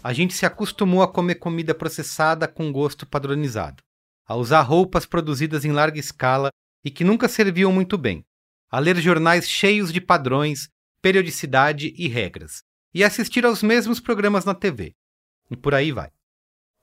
A 0.03 0.13
gente 0.13 0.35
se 0.35 0.45
acostumou 0.45 1.03
a 1.03 1.09
comer 1.09 1.37
comida 1.37 1.75
processada 1.75 2.47
com 2.47 2.71
gosto 2.71 3.07
padronizado, 3.07 3.83
a 4.27 4.35
usar 4.37 4.61
roupas 4.61 5.07
produzidas 5.07 5.65
em 5.65 5.73
larga 5.73 5.99
escala 5.99 6.51
e 6.85 6.91
que 6.91 7.05
nunca 7.05 7.27
serviam 7.27 7.73
muito 7.73 7.97
bem, 7.97 8.23
a 8.71 8.79
ler 8.79 8.97
jornais 8.99 9.49
cheios 9.49 9.91
de 9.91 10.01
padrões, 10.01 10.69
periodicidade 11.01 11.95
e 11.97 12.07
regras, 12.07 12.63
e 12.93 13.03
assistir 13.03 13.47
aos 13.47 13.63
mesmos 13.63 13.99
programas 13.99 14.45
na 14.45 14.55
TV. 14.55 14.93
E 15.51 15.57
por 15.57 15.75
aí 15.75 15.91
vai. 15.91 16.11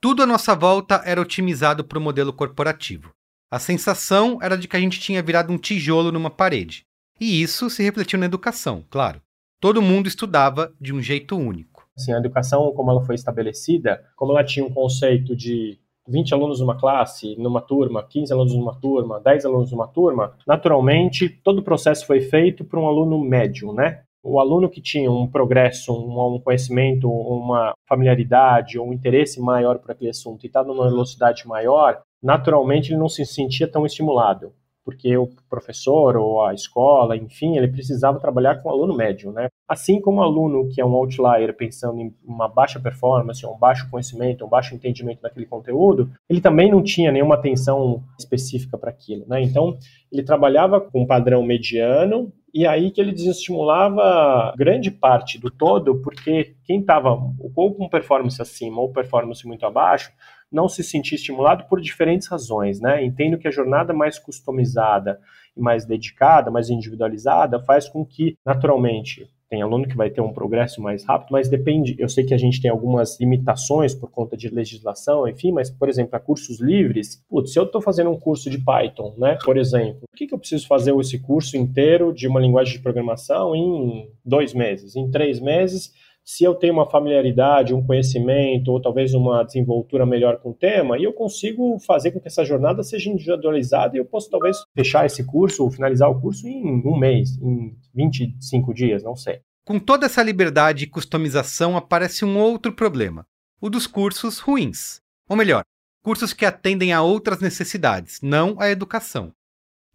Tudo 0.02 0.24
à 0.24 0.26
nossa 0.26 0.56
volta 0.56 1.00
era 1.06 1.22
otimizado 1.22 1.84
para 1.84 2.00
o 2.00 2.02
modelo 2.02 2.34
corporativo. 2.34 3.12
A 3.52 3.60
sensação 3.60 4.40
era 4.42 4.58
de 4.58 4.68
que 4.68 4.76
a 4.76 4.80
gente 4.80 5.00
tinha 5.00 5.22
virado 5.22 5.54
um 5.54 5.60
tijolo 5.60 6.12
numa 6.12 6.32
parede, 6.32 6.88
e 7.22 7.40
isso 7.40 7.70
se 7.70 7.84
refletiu 7.84 8.18
na 8.18 8.26
educação, 8.26 8.84
claro. 8.90 9.22
Todo 9.62 9.80
mundo 9.80 10.08
estudava 10.08 10.74
de 10.82 10.92
um 10.92 11.00
jeito 11.00 11.38
único. 11.38 11.88
Assim, 11.96 12.12
a 12.12 12.18
educação, 12.18 12.72
como 12.74 12.90
ela 12.90 13.06
foi 13.06 13.14
estabelecida, 13.14 14.04
como 14.16 14.32
ela 14.32 14.44
tinha 14.44 14.66
um 14.66 14.74
conceito 14.74 15.36
de 15.36 15.78
20 16.08 16.34
alunos 16.34 16.60
numa 16.60 16.80
classe, 16.80 17.36
numa 17.38 17.62
turma, 17.62 18.02
15 18.02 18.34
alunos 18.34 18.56
numa 18.56 18.74
turma, 18.74 19.20
10 19.20 19.46
alunos 19.46 19.72
numa 19.72 19.88
turma, 19.88 20.36
naturalmente 20.48 21.30
todo 21.30 21.60
o 21.60 21.64
processo 21.64 22.08
foi 22.08 22.22
feito 22.22 22.66
para 22.66 22.80
um 22.80 22.88
aluno 22.88 23.20
médio, 23.20 23.72
né? 23.72 24.02
O 24.24 24.40
aluno 24.40 24.68
que 24.68 24.82
tinha 24.82 25.12
um 25.12 25.28
progresso, 25.28 25.94
um, 25.94 26.40
conhecimento, 26.40 27.08
uma 27.08 27.74
familiaridade 27.88 28.80
ou 28.80 28.90
um 28.90 28.94
interesse 28.94 29.40
maior 29.40 29.78
por 29.78 29.92
aquele 29.92 30.10
assunto 30.10 30.44
e 30.44 30.48
estava 30.48 30.68
numa 30.68 30.90
velocidade 30.90 31.48
maior, 31.48 32.02
naturalmente 32.22 32.92
ele 32.92 33.00
não 33.00 33.10
se 33.10 33.24
sentia 33.28 33.68
tão 33.68 33.86
estimulado 33.86 34.54
porque 34.84 35.16
o 35.18 35.30
professor 35.50 36.18
ou 36.18 36.44
a 36.44 36.54
escola, 36.54 37.16
enfim, 37.16 37.58
ele 37.58 37.68
precisava 37.68 38.20
trabalhar 38.20 38.62
com 38.62 38.70
o 38.70 38.72
aluno 38.72 38.96
médio, 38.96 39.32
né? 39.32 39.48
Assim 39.68 40.02
como 40.02 40.20
o 40.20 40.24
aluno 40.24 40.68
que 40.70 40.82
é 40.82 40.86
um 40.86 40.94
outlier 40.94 41.56
pensando 41.56 42.00
em 42.00 42.14
uma 42.24 42.48
baixa 42.48 42.80
performance, 42.80 43.46
um 43.46 43.58
baixo 43.58 43.90
conhecimento, 43.90 44.46
um 44.46 44.50
baixo 44.50 44.76
entendimento 44.76 45.22
daquele 45.22 45.46
conteúdo, 45.46 46.12
ele 46.30 46.42
também 46.42 46.72
não 46.72 46.84
tinha 46.84 47.12
nenhuma 47.12 47.36
atenção 47.36 48.04
específica 48.18 48.78
para 48.78 48.90
aquilo, 48.90 49.26
né? 49.28 49.42
Então, 49.42 49.78
ele 50.12 50.24
trabalhava 50.24 50.82
com 50.82 51.04
um 51.04 51.08
padrão 51.08 51.44
mediano 51.44 52.32
e 52.54 52.68
aí 52.68 52.92
que 52.92 53.00
ele 53.00 53.14
desestimulava 53.14 54.54
grande 54.58 54.92
parte 54.92 55.40
do 55.40 55.50
todo, 55.50 56.02
porque 56.02 56.56
quem 56.66 56.82
estava 56.82 57.12
ou 57.12 57.74
com 57.74 57.88
performance 57.88 58.42
acima 58.42 58.82
ou 58.82 58.92
performance 58.92 59.48
muito 59.48 59.66
abaixo, 59.66 60.12
não 60.52 60.68
se 60.68 60.84
sentir 60.84 61.16
estimulado 61.16 61.66
por 61.70 61.80
diferentes 61.80 62.28
razões, 62.28 62.80
né? 62.80 63.04
Entendo 63.04 63.38
que 63.38 63.48
a 63.48 63.52
jornada 63.52 63.94
mais 63.94 64.20
customizada 64.20 65.20
e 65.56 65.62
mais 65.62 65.86
dedicada, 65.86 66.52
mais 66.52 66.70
individualizada, 66.70 67.60
faz 67.60 67.88
com 67.88 68.06
que, 68.06 68.36
naturalmente, 68.46 69.30
tem 69.52 69.62
aluno 69.62 69.86
que 69.86 69.98
vai 69.98 70.10
ter 70.10 70.22
um 70.22 70.32
progresso 70.32 70.82
mais 70.82 71.04
rápido, 71.04 71.32
mas 71.32 71.50
depende. 71.50 71.94
Eu 72.00 72.08
sei 72.08 72.24
que 72.24 72.34
a 72.34 72.38
gente 72.38 72.62
tem 72.62 72.72
algumas 72.72 73.20
limitações 73.20 73.94
por 73.94 74.10
conta 74.10 74.38
de 74.38 74.48
legislação, 74.48 75.28
enfim, 75.28 75.52
mas, 75.52 75.70
por 75.70 75.90
exemplo, 75.90 76.16
a 76.16 76.20
cursos 76.22 76.62
livres, 76.62 77.22
putz, 77.30 77.52
se 77.52 77.60
eu 77.60 77.64
estou 77.64 77.82
fazendo 77.82 78.10
um 78.10 78.18
curso 78.18 78.50
de 78.50 78.58
Python, 78.58 79.14
né, 79.18 79.38
por 79.44 79.58
exemplo, 79.58 80.08
por 80.10 80.18
que, 80.18 80.26
que 80.26 80.34
eu 80.34 80.40
preciso 80.40 80.66
fazer 80.68 80.96
esse 80.98 81.20
curso 81.20 81.58
inteiro 81.58 82.14
de 82.14 82.30
uma 82.30 82.40
linguagem 82.40 82.78
de 82.78 82.82
programação 82.82 83.54
em 83.54 84.10
dois 84.24 84.54
meses, 84.54 84.96
em 84.96 85.12
três 85.12 85.38
meses? 85.42 85.92
Se 86.24 86.44
eu 86.44 86.56
tenho 86.56 86.74
uma 86.74 86.90
familiaridade, 86.90 87.74
um 87.74 87.86
conhecimento 87.86 88.72
ou 88.72 88.82
talvez 88.82 89.14
uma 89.14 89.44
desenvoltura 89.44 90.06
melhor 90.06 90.38
com 90.38 90.52
o 90.52 90.54
tema, 90.54 90.98
e 90.98 91.04
eu 91.04 91.14
consigo 91.14 91.80
fazer 91.80 92.12
com 92.12 92.20
que 92.20 92.28
essa 92.28 92.46
jornada 92.46 92.84
seja 92.84 93.10
individualizada 93.10 93.96
e 93.96 94.00
eu 94.00 94.06
posso 94.06 94.30
talvez 94.30 94.58
fechar 94.74 95.06
esse 95.06 95.26
curso 95.26 95.64
ou 95.64 95.72
finalizar 95.72 96.10
o 96.10 96.20
curso 96.22 96.48
em 96.48 96.64
um 96.86 96.98
mês, 96.98 97.38
em 97.42 97.76
25 97.94 98.74
dias, 98.74 99.04
não 99.04 99.16
sei. 99.16 99.42
Com 99.66 99.80
toda 99.80 100.06
essa 100.06 100.24
liberdade 100.24 100.84
e 100.84 100.88
customização 100.88 101.78
aparece 101.78 102.26
um 102.26 102.38
outro 102.38 102.74
problema: 102.74 103.26
o 103.60 103.70
dos 103.70 103.88
cursos 103.88 104.40
ruins. 104.40 105.00
Ou 105.30 105.36
melhor, 105.36 105.64
cursos 106.04 106.34
que 106.34 106.46
atendem 106.46 106.94
a 106.94 107.02
outras 107.02 107.40
necessidades, 107.40 108.20
não 108.22 108.60
a 108.60 108.70
educação. 108.70 109.32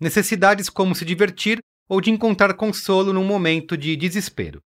Necessidades 0.00 0.68
como 0.68 0.94
se 0.94 1.04
divertir 1.04 1.58
ou 1.88 2.00
de 2.00 2.10
encontrar 2.10 2.54
consolo 2.54 3.12
num 3.12 3.24
momento 3.24 3.76
de 3.76 3.96
desespero. 3.96 4.60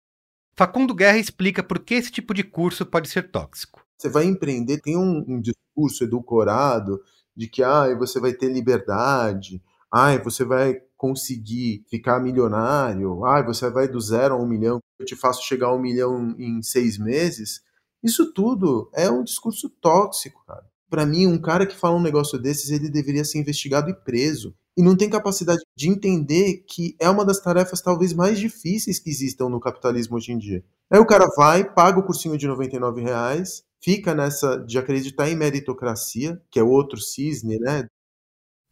Facundo 0.58 0.92
Guerra 0.92 1.18
explica 1.18 1.62
por 1.62 1.78
que 1.78 1.94
esse 1.94 2.10
tipo 2.10 2.34
de 2.34 2.42
curso 2.42 2.84
pode 2.84 3.08
ser 3.08 3.30
tóxico. 3.30 3.80
Você 3.96 4.08
vai 4.08 4.24
empreender, 4.24 4.80
tem 4.80 4.96
um, 4.96 5.24
um 5.28 5.40
discurso 5.40 6.02
edulcorado 6.02 7.00
de 7.36 7.46
que 7.46 7.62
ah, 7.62 7.94
você 7.96 8.18
vai 8.18 8.32
ter 8.32 8.52
liberdade, 8.52 9.62
ah, 9.88 10.18
você 10.18 10.44
vai 10.44 10.80
conseguir 10.96 11.84
ficar 11.88 12.18
milionário, 12.18 13.24
ah, 13.24 13.40
você 13.40 13.70
vai 13.70 13.86
do 13.86 14.00
zero 14.00 14.34
a 14.34 14.36
um 14.36 14.48
milhão, 14.48 14.80
eu 14.98 15.06
te 15.06 15.14
faço 15.14 15.46
chegar 15.46 15.68
a 15.68 15.74
um 15.76 15.80
milhão 15.80 16.34
em 16.36 16.60
seis 16.60 16.98
meses. 16.98 17.60
Isso 18.02 18.32
tudo 18.32 18.90
é 18.94 19.08
um 19.08 19.22
discurso 19.22 19.70
tóxico, 19.80 20.44
cara. 20.44 20.66
Para 20.90 21.06
mim, 21.06 21.28
um 21.28 21.40
cara 21.40 21.68
que 21.68 21.76
fala 21.76 21.94
um 21.94 22.02
negócio 22.02 22.36
desses, 22.36 22.70
ele 22.70 22.90
deveria 22.90 23.24
ser 23.24 23.38
investigado 23.38 23.90
e 23.90 23.94
preso 23.94 24.56
e 24.78 24.82
não 24.82 24.96
tem 24.96 25.10
capacidade 25.10 25.60
de 25.76 25.88
entender 25.90 26.64
que 26.66 26.96
é 27.00 27.10
uma 27.10 27.24
das 27.24 27.40
tarefas 27.40 27.82
talvez 27.82 28.14
mais 28.14 28.38
difíceis 28.38 29.00
que 29.00 29.10
existam 29.10 29.48
no 29.48 29.60
capitalismo 29.60 30.16
hoje 30.16 30.32
em 30.32 30.38
dia. 30.38 30.64
Aí 30.88 31.00
o 31.00 31.06
cara 31.06 31.26
vai, 31.36 31.64
paga 31.64 31.98
o 31.98 32.02
cursinho 32.02 32.38
de 32.38 32.46
99 32.46 33.02
reais 33.02 33.66
fica 33.80 34.14
nessa 34.14 34.56
de 34.56 34.78
acreditar 34.78 35.28
em 35.28 35.36
meritocracia, 35.36 36.40
que 36.50 36.58
é 36.58 36.62
outro 36.62 37.00
cisne, 37.00 37.58
né? 37.58 37.86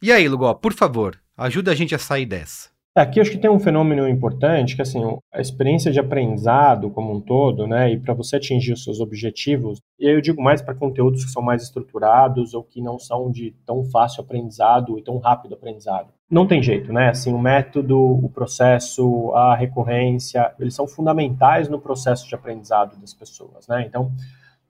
E 0.01 0.11
aí, 0.11 0.27
Lugó, 0.27 0.53
por 0.53 0.73
favor, 0.73 1.19
ajuda 1.35 1.71
a 1.71 1.75
gente 1.75 1.95
a 1.95 1.99
sair 1.99 2.25
dessa. 2.25 2.69
Aqui 2.97 3.19
acho 3.19 3.29
que 3.29 3.37
tem 3.37 3.51
um 3.51 3.59
fenômeno 3.59 4.09
importante, 4.09 4.75
que 4.75 4.81
assim, 4.81 5.03
a 5.31 5.39
experiência 5.39 5.91
de 5.91 5.99
aprendizado 5.99 6.89
como 6.89 7.13
um 7.13 7.21
todo, 7.21 7.67
né, 7.67 7.91
e 7.91 7.99
para 7.99 8.15
você 8.15 8.37
atingir 8.37 8.73
os 8.73 8.83
seus 8.83 8.99
objetivos, 8.99 9.77
e 9.99 10.07
aí 10.07 10.15
eu 10.15 10.19
digo 10.19 10.41
mais 10.41 10.63
para 10.63 10.73
conteúdos 10.73 11.23
que 11.23 11.29
são 11.29 11.43
mais 11.43 11.61
estruturados 11.61 12.55
ou 12.55 12.63
que 12.63 12.81
não 12.81 12.97
são 12.97 13.29
de 13.29 13.53
tão 13.67 13.83
fácil 13.83 14.21
aprendizado 14.21 14.97
e 14.97 15.03
tão 15.03 15.19
rápido 15.19 15.53
aprendizado. 15.53 16.07
Não 16.27 16.47
tem 16.47 16.63
jeito, 16.63 16.91
né? 16.91 17.09
Assim, 17.09 17.31
o 17.31 17.37
método, 17.37 17.99
o 17.99 18.29
processo, 18.29 19.31
a 19.35 19.55
recorrência, 19.55 20.51
eles 20.59 20.73
são 20.73 20.87
fundamentais 20.87 21.69
no 21.69 21.79
processo 21.79 22.27
de 22.27 22.33
aprendizado 22.33 22.99
das 22.99 23.13
pessoas, 23.13 23.67
né? 23.67 23.85
Então, 23.87 24.11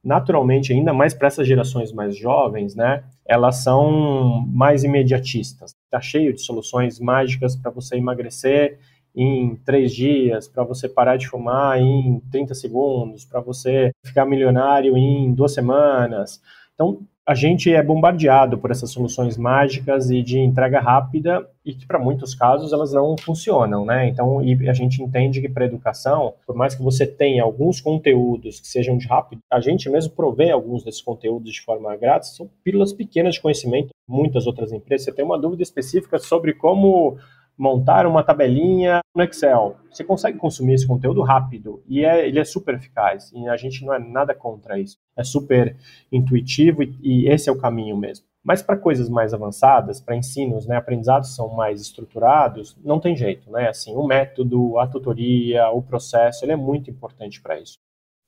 naturalmente, 0.04 0.74
ainda 0.74 0.94
mais 0.94 1.14
para 1.14 1.28
essas 1.28 1.48
gerações 1.48 1.94
mais 1.94 2.18
jovens, 2.18 2.76
né, 2.76 3.04
elas 3.26 3.64
são 3.64 4.46
mais 4.48 4.84
imediatistas. 4.84 5.77
Está 5.88 6.02
cheio 6.02 6.34
de 6.34 6.42
soluções 6.42 7.00
mágicas 7.00 7.56
para 7.56 7.72
você 7.72 7.96
emagrecer 7.96 8.78
em 9.16 9.56
três 9.66 9.96
dias, 9.96 10.48
para 10.48 10.64
você 10.64 10.88
parar 10.88 11.18
de 11.18 11.28
fumar 11.28 11.80
em 11.80 12.20
30 12.30 12.54
segundos, 12.54 13.26
para 13.26 13.40
você 13.40 13.92
ficar 14.04 14.26
milionário 14.26 14.96
em 14.96 15.34
duas 15.34 15.54
semanas. 15.54 16.40
Então, 16.76 17.02
a 17.28 17.36
gente 17.36 17.74
é 17.74 17.84
bombardeado 17.84 18.58
por 18.58 18.72
essas 18.72 18.90
soluções 18.90 19.38
mágicas 19.38 20.10
e 20.10 20.22
de 20.22 20.40
entrega 20.40 20.80
rápida 20.80 21.46
e 21.66 21.74
que 21.74 21.86
para 21.86 22.00
muitos 22.00 22.34
casos 22.34 22.72
elas 22.72 22.94
não 22.94 23.18
funcionam, 23.20 23.84
né? 23.84 24.08
Então, 24.08 24.40
a 24.40 24.74
gente 24.74 25.04
entende 25.04 25.42
que 25.42 25.50
para 25.50 25.66
educação, 25.66 26.36
por 26.46 26.56
mais 26.56 26.74
que 26.74 26.82
você 26.82 27.06
tenha 27.06 27.44
alguns 27.44 27.82
conteúdos 27.82 28.62
que 28.62 28.68
sejam 28.68 28.98
de 28.98 29.06
rápido, 29.08 29.42
a 29.52 29.60
gente 29.60 29.90
mesmo 29.90 30.14
provê 30.14 30.52
alguns 30.52 30.86
desses 30.86 31.02
conteúdos 31.02 31.52
de 31.52 31.62
forma 31.62 31.94
grátis, 31.98 32.34
são 32.34 32.50
pílulas 32.64 32.94
pequenas 32.94 33.36
de 33.36 33.42
conhecimento. 33.42 33.90
Muitas 34.08 34.48
outras 34.48 34.72
empresas, 34.72 35.04
você 35.04 35.12
tem 35.12 35.26
uma 35.26 35.38
dúvida 35.38 35.62
específica 35.62 36.18
sobre 36.20 36.54
como 36.54 37.18
montar 37.58 38.06
uma 38.06 38.24
tabelinha 38.24 39.02
no 39.16 39.24
Excel. 39.24 39.78
Você 39.92 40.04
consegue 40.04 40.38
consumir 40.38 40.74
esse 40.74 40.88
conteúdo 40.88 41.22
rápido 41.24 41.82
e 41.88 42.06
é, 42.06 42.28
ele 42.28 42.40
é 42.40 42.46
super 42.46 42.76
eficaz. 42.76 43.32
E 43.34 43.48
a 43.48 43.58
gente 43.58 43.84
não 43.84 43.94
é 43.94 44.00
nada 44.00 44.36
contra 44.36 44.80
isso. 44.80 44.98
É 45.16 45.24
super 45.24 45.76
intuitivo 46.12 46.84
e, 46.84 46.96
e 47.02 47.30
esse 47.30 47.50
é 47.50 47.52
o 47.52 47.58
caminho 47.58 47.98
mesmo. 47.98 48.26
Mas 48.44 48.62
para 48.62 48.78
coisas 48.78 49.10
mais 49.10 49.34
avançadas, 49.34 50.00
para 50.00 50.16
ensinos, 50.16 50.66
né, 50.66 50.78
aprendizados 50.78 51.36
são 51.36 51.50
mais 51.50 51.82
estruturados, 51.82 52.78
não 52.82 52.98
tem 52.98 53.14
jeito, 53.14 53.52
né? 53.52 53.68
Assim, 53.68 53.94
o 53.94 54.08
método, 54.08 54.80
a 54.80 54.88
tutoria, 54.88 55.68
o 55.70 55.82
processo, 55.82 56.46
ele 56.46 56.54
é 56.54 56.56
muito 56.56 56.90
importante 56.90 57.42
para 57.42 57.60
isso. 57.60 57.78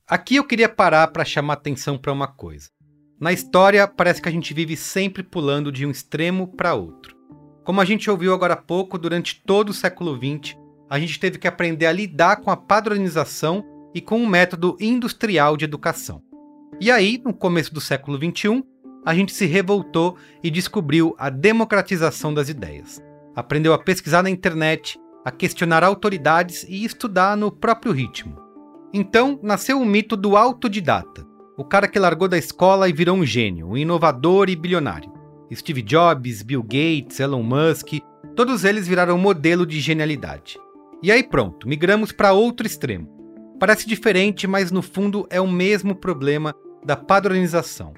Aqui 0.05 0.35
eu 0.35 0.43
queria 0.43 0.67
parar 0.67 1.07
para 1.07 1.23
chamar 1.23 1.53
atenção 1.53 1.97
para 1.97 2.11
uma 2.11 2.27
coisa. 2.27 2.67
Na 3.17 3.31
história, 3.31 3.87
parece 3.87 4.21
que 4.21 4.27
a 4.27 4.31
gente 4.31 4.53
vive 4.53 4.75
sempre 4.75 5.23
pulando 5.23 5.71
de 5.71 5.85
um 5.85 5.91
extremo 5.91 6.47
para 6.47 6.73
outro. 6.73 7.18
Como 7.69 7.81
a 7.81 7.85
gente 7.85 8.09
ouviu 8.09 8.33
agora 8.33 8.55
há 8.55 8.57
pouco, 8.57 8.97
durante 8.97 9.43
todo 9.45 9.69
o 9.69 9.73
século 9.75 10.17
XX, 10.17 10.57
a 10.89 10.97
gente 10.97 11.19
teve 11.19 11.37
que 11.37 11.47
aprender 11.47 11.85
a 11.85 11.91
lidar 11.91 12.37
com 12.37 12.49
a 12.49 12.57
padronização 12.57 13.63
e 13.93 14.01
com 14.01 14.23
o 14.23 14.27
método 14.27 14.75
industrial 14.79 15.55
de 15.55 15.65
educação. 15.65 16.19
E 16.81 16.89
aí, 16.89 17.21
no 17.23 17.31
começo 17.31 17.71
do 17.71 17.79
século 17.79 18.17
XXI, 18.17 18.63
a 19.05 19.13
gente 19.13 19.31
se 19.31 19.45
revoltou 19.45 20.17
e 20.41 20.49
descobriu 20.49 21.13
a 21.19 21.29
democratização 21.29 22.33
das 22.33 22.49
ideias. 22.49 22.99
Aprendeu 23.35 23.71
a 23.71 23.77
pesquisar 23.77 24.23
na 24.23 24.31
internet, 24.31 24.99
a 25.23 25.29
questionar 25.29 25.83
autoridades 25.83 26.65
e 26.67 26.83
estudar 26.83 27.37
no 27.37 27.51
próprio 27.51 27.91
ritmo. 27.91 28.35
Então 28.91 29.39
nasceu 29.43 29.79
o 29.79 29.85
mito 29.85 30.17
do 30.17 30.35
autodidata, 30.35 31.23
o 31.55 31.63
cara 31.63 31.87
que 31.87 31.99
largou 31.99 32.27
da 32.27 32.35
escola 32.39 32.89
e 32.89 32.93
virou 32.93 33.15
um 33.15 33.23
gênio, 33.23 33.67
um 33.67 33.77
inovador 33.77 34.49
e 34.49 34.55
bilionário. 34.55 35.18
Steve 35.53 35.81
Jobs, 35.81 36.41
Bill 36.41 36.63
Gates, 36.63 37.19
Elon 37.19 37.43
Musk, 37.43 37.99
todos 38.35 38.63
eles 38.63 38.87
viraram 38.87 39.17
modelo 39.17 39.65
de 39.65 39.79
genialidade. 39.79 40.57
E 41.01 41.11
aí 41.11 41.23
pronto, 41.23 41.67
migramos 41.67 42.11
para 42.11 42.33
outro 42.33 42.67
extremo. 42.67 43.07
Parece 43.59 43.87
diferente, 43.87 44.47
mas 44.47 44.71
no 44.71 44.81
fundo 44.81 45.27
é 45.29 45.39
o 45.41 45.47
mesmo 45.47 45.95
problema 45.95 46.53
da 46.85 46.95
padronização. 46.95 47.93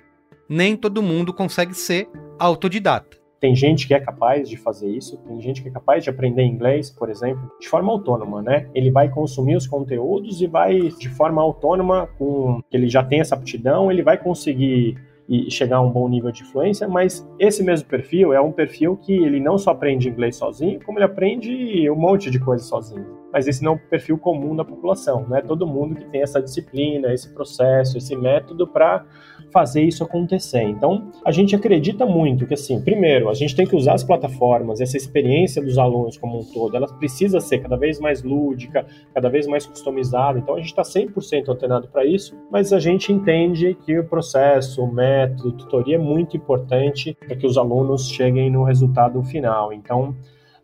Nem 0.50 0.76
todo 0.76 1.04
mundo 1.04 1.34
consegue 1.34 1.74
ser 1.74 2.10
autodidata. 2.40 3.22
Tem 3.40 3.56
gente 3.56 3.88
que 3.88 3.94
é 3.96 4.00
capaz 4.00 4.48
de 4.48 4.56
fazer 4.56 4.88
isso, 4.88 5.18
tem 5.18 5.42
gente 5.42 5.64
que 5.64 5.70
é 5.70 5.72
capaz 5.72 6.04
de 6.04 6.12
aprender 6.12 6.44
inglês, 6.44 6.92
por 6.92 7.10
exemplo, 7.10 7.52
de 7.60 7.68
forma 7.68 7.92
autônoma, 7.92 8.40
né? 8.40 8.70
Ele 8.76 8.92
vai 8.92 9.10
consumir 9.10 9.56
os 9.56 9.66
conteúdos 9.66 10.42
e 10.42 10.48
vai 10.48 10.78
de 10.80 11.10
forma 11.10 11.42
autônoma, 11.42 12.08
com 12.20 12.62
ele 12.72 12.88
já 12.88 13.04
tem 13.04 13.20
essa 13.20 13.34
aptidão, 13.34 13.92
ele 13.92 14.04
vai 14.04 14.16
conseguir 14.16 14.96
e 15.32 15.50
chegar 15.50 15.78
a 15.78 15.82
um 15.82 15.90
bom 15.90 16.10
nível 16.10 16.30
de 16.30 16.44
influência, 16.44 16.90
mas 16.90 17.26
esse 17.40 17.64
mesmo 17.64 17.88
perfil 17.88 18.34
é 18.34 18.42
um 18.42 18.52
perfil 18.52 18.98
que 18.98 19.14
ele 19.14 19.40
não 19.40 19.58
só 19.58 19.72
aprende 19.72 20.10
inglês 20.10 20.36
sozinho, 20.36 20.78
como 20.86 20.98
ele 20.98 21.06
aprende 21.06 21.90
um 21.90 21.96
monte 21.96 22.30
de 22.30 22.38
coisas 22.38 22.68
sozinho. 22.68 23.08
Mas 23.32 23.48
esse 23.48 23.64
não 23.64 23.72
é 23.72 23.76
um 23.76 23.78
perfil 23.78 24.18
comum 24.18 24.54
da 24.54 24.66
população, 24.66 25.26
não 25.30 25.38
é 25.38 25.42
todo 25.42 25.66
mundo 25.66 25.96
que 25.96 26.04
tem 26.04 26.22
essa 26.22 26.42
disciplina, 26.42 27.14
esse 27.14 27.34
processo, 27.34 27.98
esse 27.98 28.14
método 28.14 28.68
para 28.68 29.06
fazer 29.52 29.84
isso 29.84 30.04
acontecer. 30.04 30.64
Então, 30.64 31.12
a 31.26 31.32
gente 31.32 31.56
acredita 31.56 32.06
muito 32.06 32.46
que, 32.46 32.54
assim, 32.54 32.82
primeiro, 32.82 33.30
a 33.30 33.34
gente 33.34 33.56
tem 33.56 33.66
que 33.66 33.76
usar 33.76 33.94
as 33.94 34.04
plataformas, 34.04 34.82
essa 34.82 34.98
experiência 34.98 35.62
dos 35.62 35.78
alunos 35.78 36.18
como 36.18 36.40
um 36.40 36.44
todo, 36.44 36.76
ela 36.76 36.88
precisa 36.88 37.40
ser 37.40 37.60
cada 37.60 37.78
vez 37.78 38.00
mais 38.00 38.24
lúdica, 38.24 38.86
cada 39.14 39.30
vez 39.30 39.48
mais 39.48 39.66
customizada. 39.66 40.40
Então, 40.40 40.56
a 40.56 40.58
gente 40.60 40.70
está 40.70 40.84
100% 40.84 41.50
antenado 41.50 41.88
para 41.88 42.06
isso, 42.06 42.36
mas 42.52 42.74
a 42.74 42.80
gente 42.80 43.12
entende 43.12 43.78
que 43.86 43.98
o 44.00 44.06
processo, 44.06 44.84
o 44.84 44.92
método, 44.92 45.52
tutoria 45.54 45.96
é 45.96 46.00
muito 46.00 46.38
importante 46.38 47.18
para 47.20 47.36
que 47.36 47.46
os 47.46 47.58
alunos 47.58 48.10
cheguem 48.10 48.50
no 48.50 48.64
resultado 48.64 49.22
final. 49.24 49.74
Então, 49.74 50.16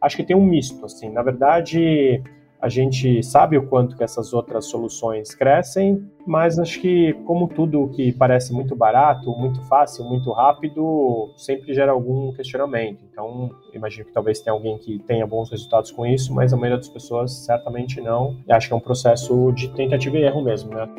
acho 0.02 0.15
que 0.15 0.23
tem 0.23 0.36
um 0.36 0.45
misto, 0.45 0.86
assim. 0.86 1.10
Na 1.10 1.21
verdade, 1.21 2.21
a 2.60 2.70
gente 2.70 3.22
sabe 3.22 3.58
o 3.58 3.67
quanto 3.67 3.96
que 3.96 4.04
essas 4.04 4.34
outras 4.34 4.65
soluções 4.65 5.36
crescem, 5.36 6.04
mas 6.26 6.58
acho 6.58 6.82
que, 6.82 7.13
como 7.26 7.48
tudo 7.48 7.89
que 7.89 8.12
parece 8.12 8.52
muito 8.52 8.76
barato, 8.76 9.30
muito 9.32 9.62
fácil, 9.63 10.04
muito 10.06 10.32
rápido, 10.32 11.32
sempre 11.38 11.74
gera 11.74 11.91
algum 11.91 12.34
questionamento. 12.34 13.04
Então, 13.12 13.52
imagino 13.74 14.06
que 14.06 14.12
talvez 14.12 14.41
tenha 14.41 14.54
alguém 14.54 14.78
que 14.80 14.98
tenha 15.00 15.26
bons 15.28 15.52
resultados 15.52 15.91
com 15.91 16.06
isso, 16.06 16.34
mas 16.34 16.52
a 16.52 16.58
maioria 16.58 16.78
das 16.78 16.89
pessoas 16.89 17.32
certamente 17.32 18.02
não. 18.02 18.38
E 18.48 18.52
acho 18.52 18.67
que 18.67 18.74
é 18.74 18.78
um 18.78 18.82
processo 18.82 19.52
de 19.52 19.70
tentativa 19.70 20.17
e 20.17 20.24
erro 20.24 20.41
mesmo, 20.41 20.72
né? 20.72 20.89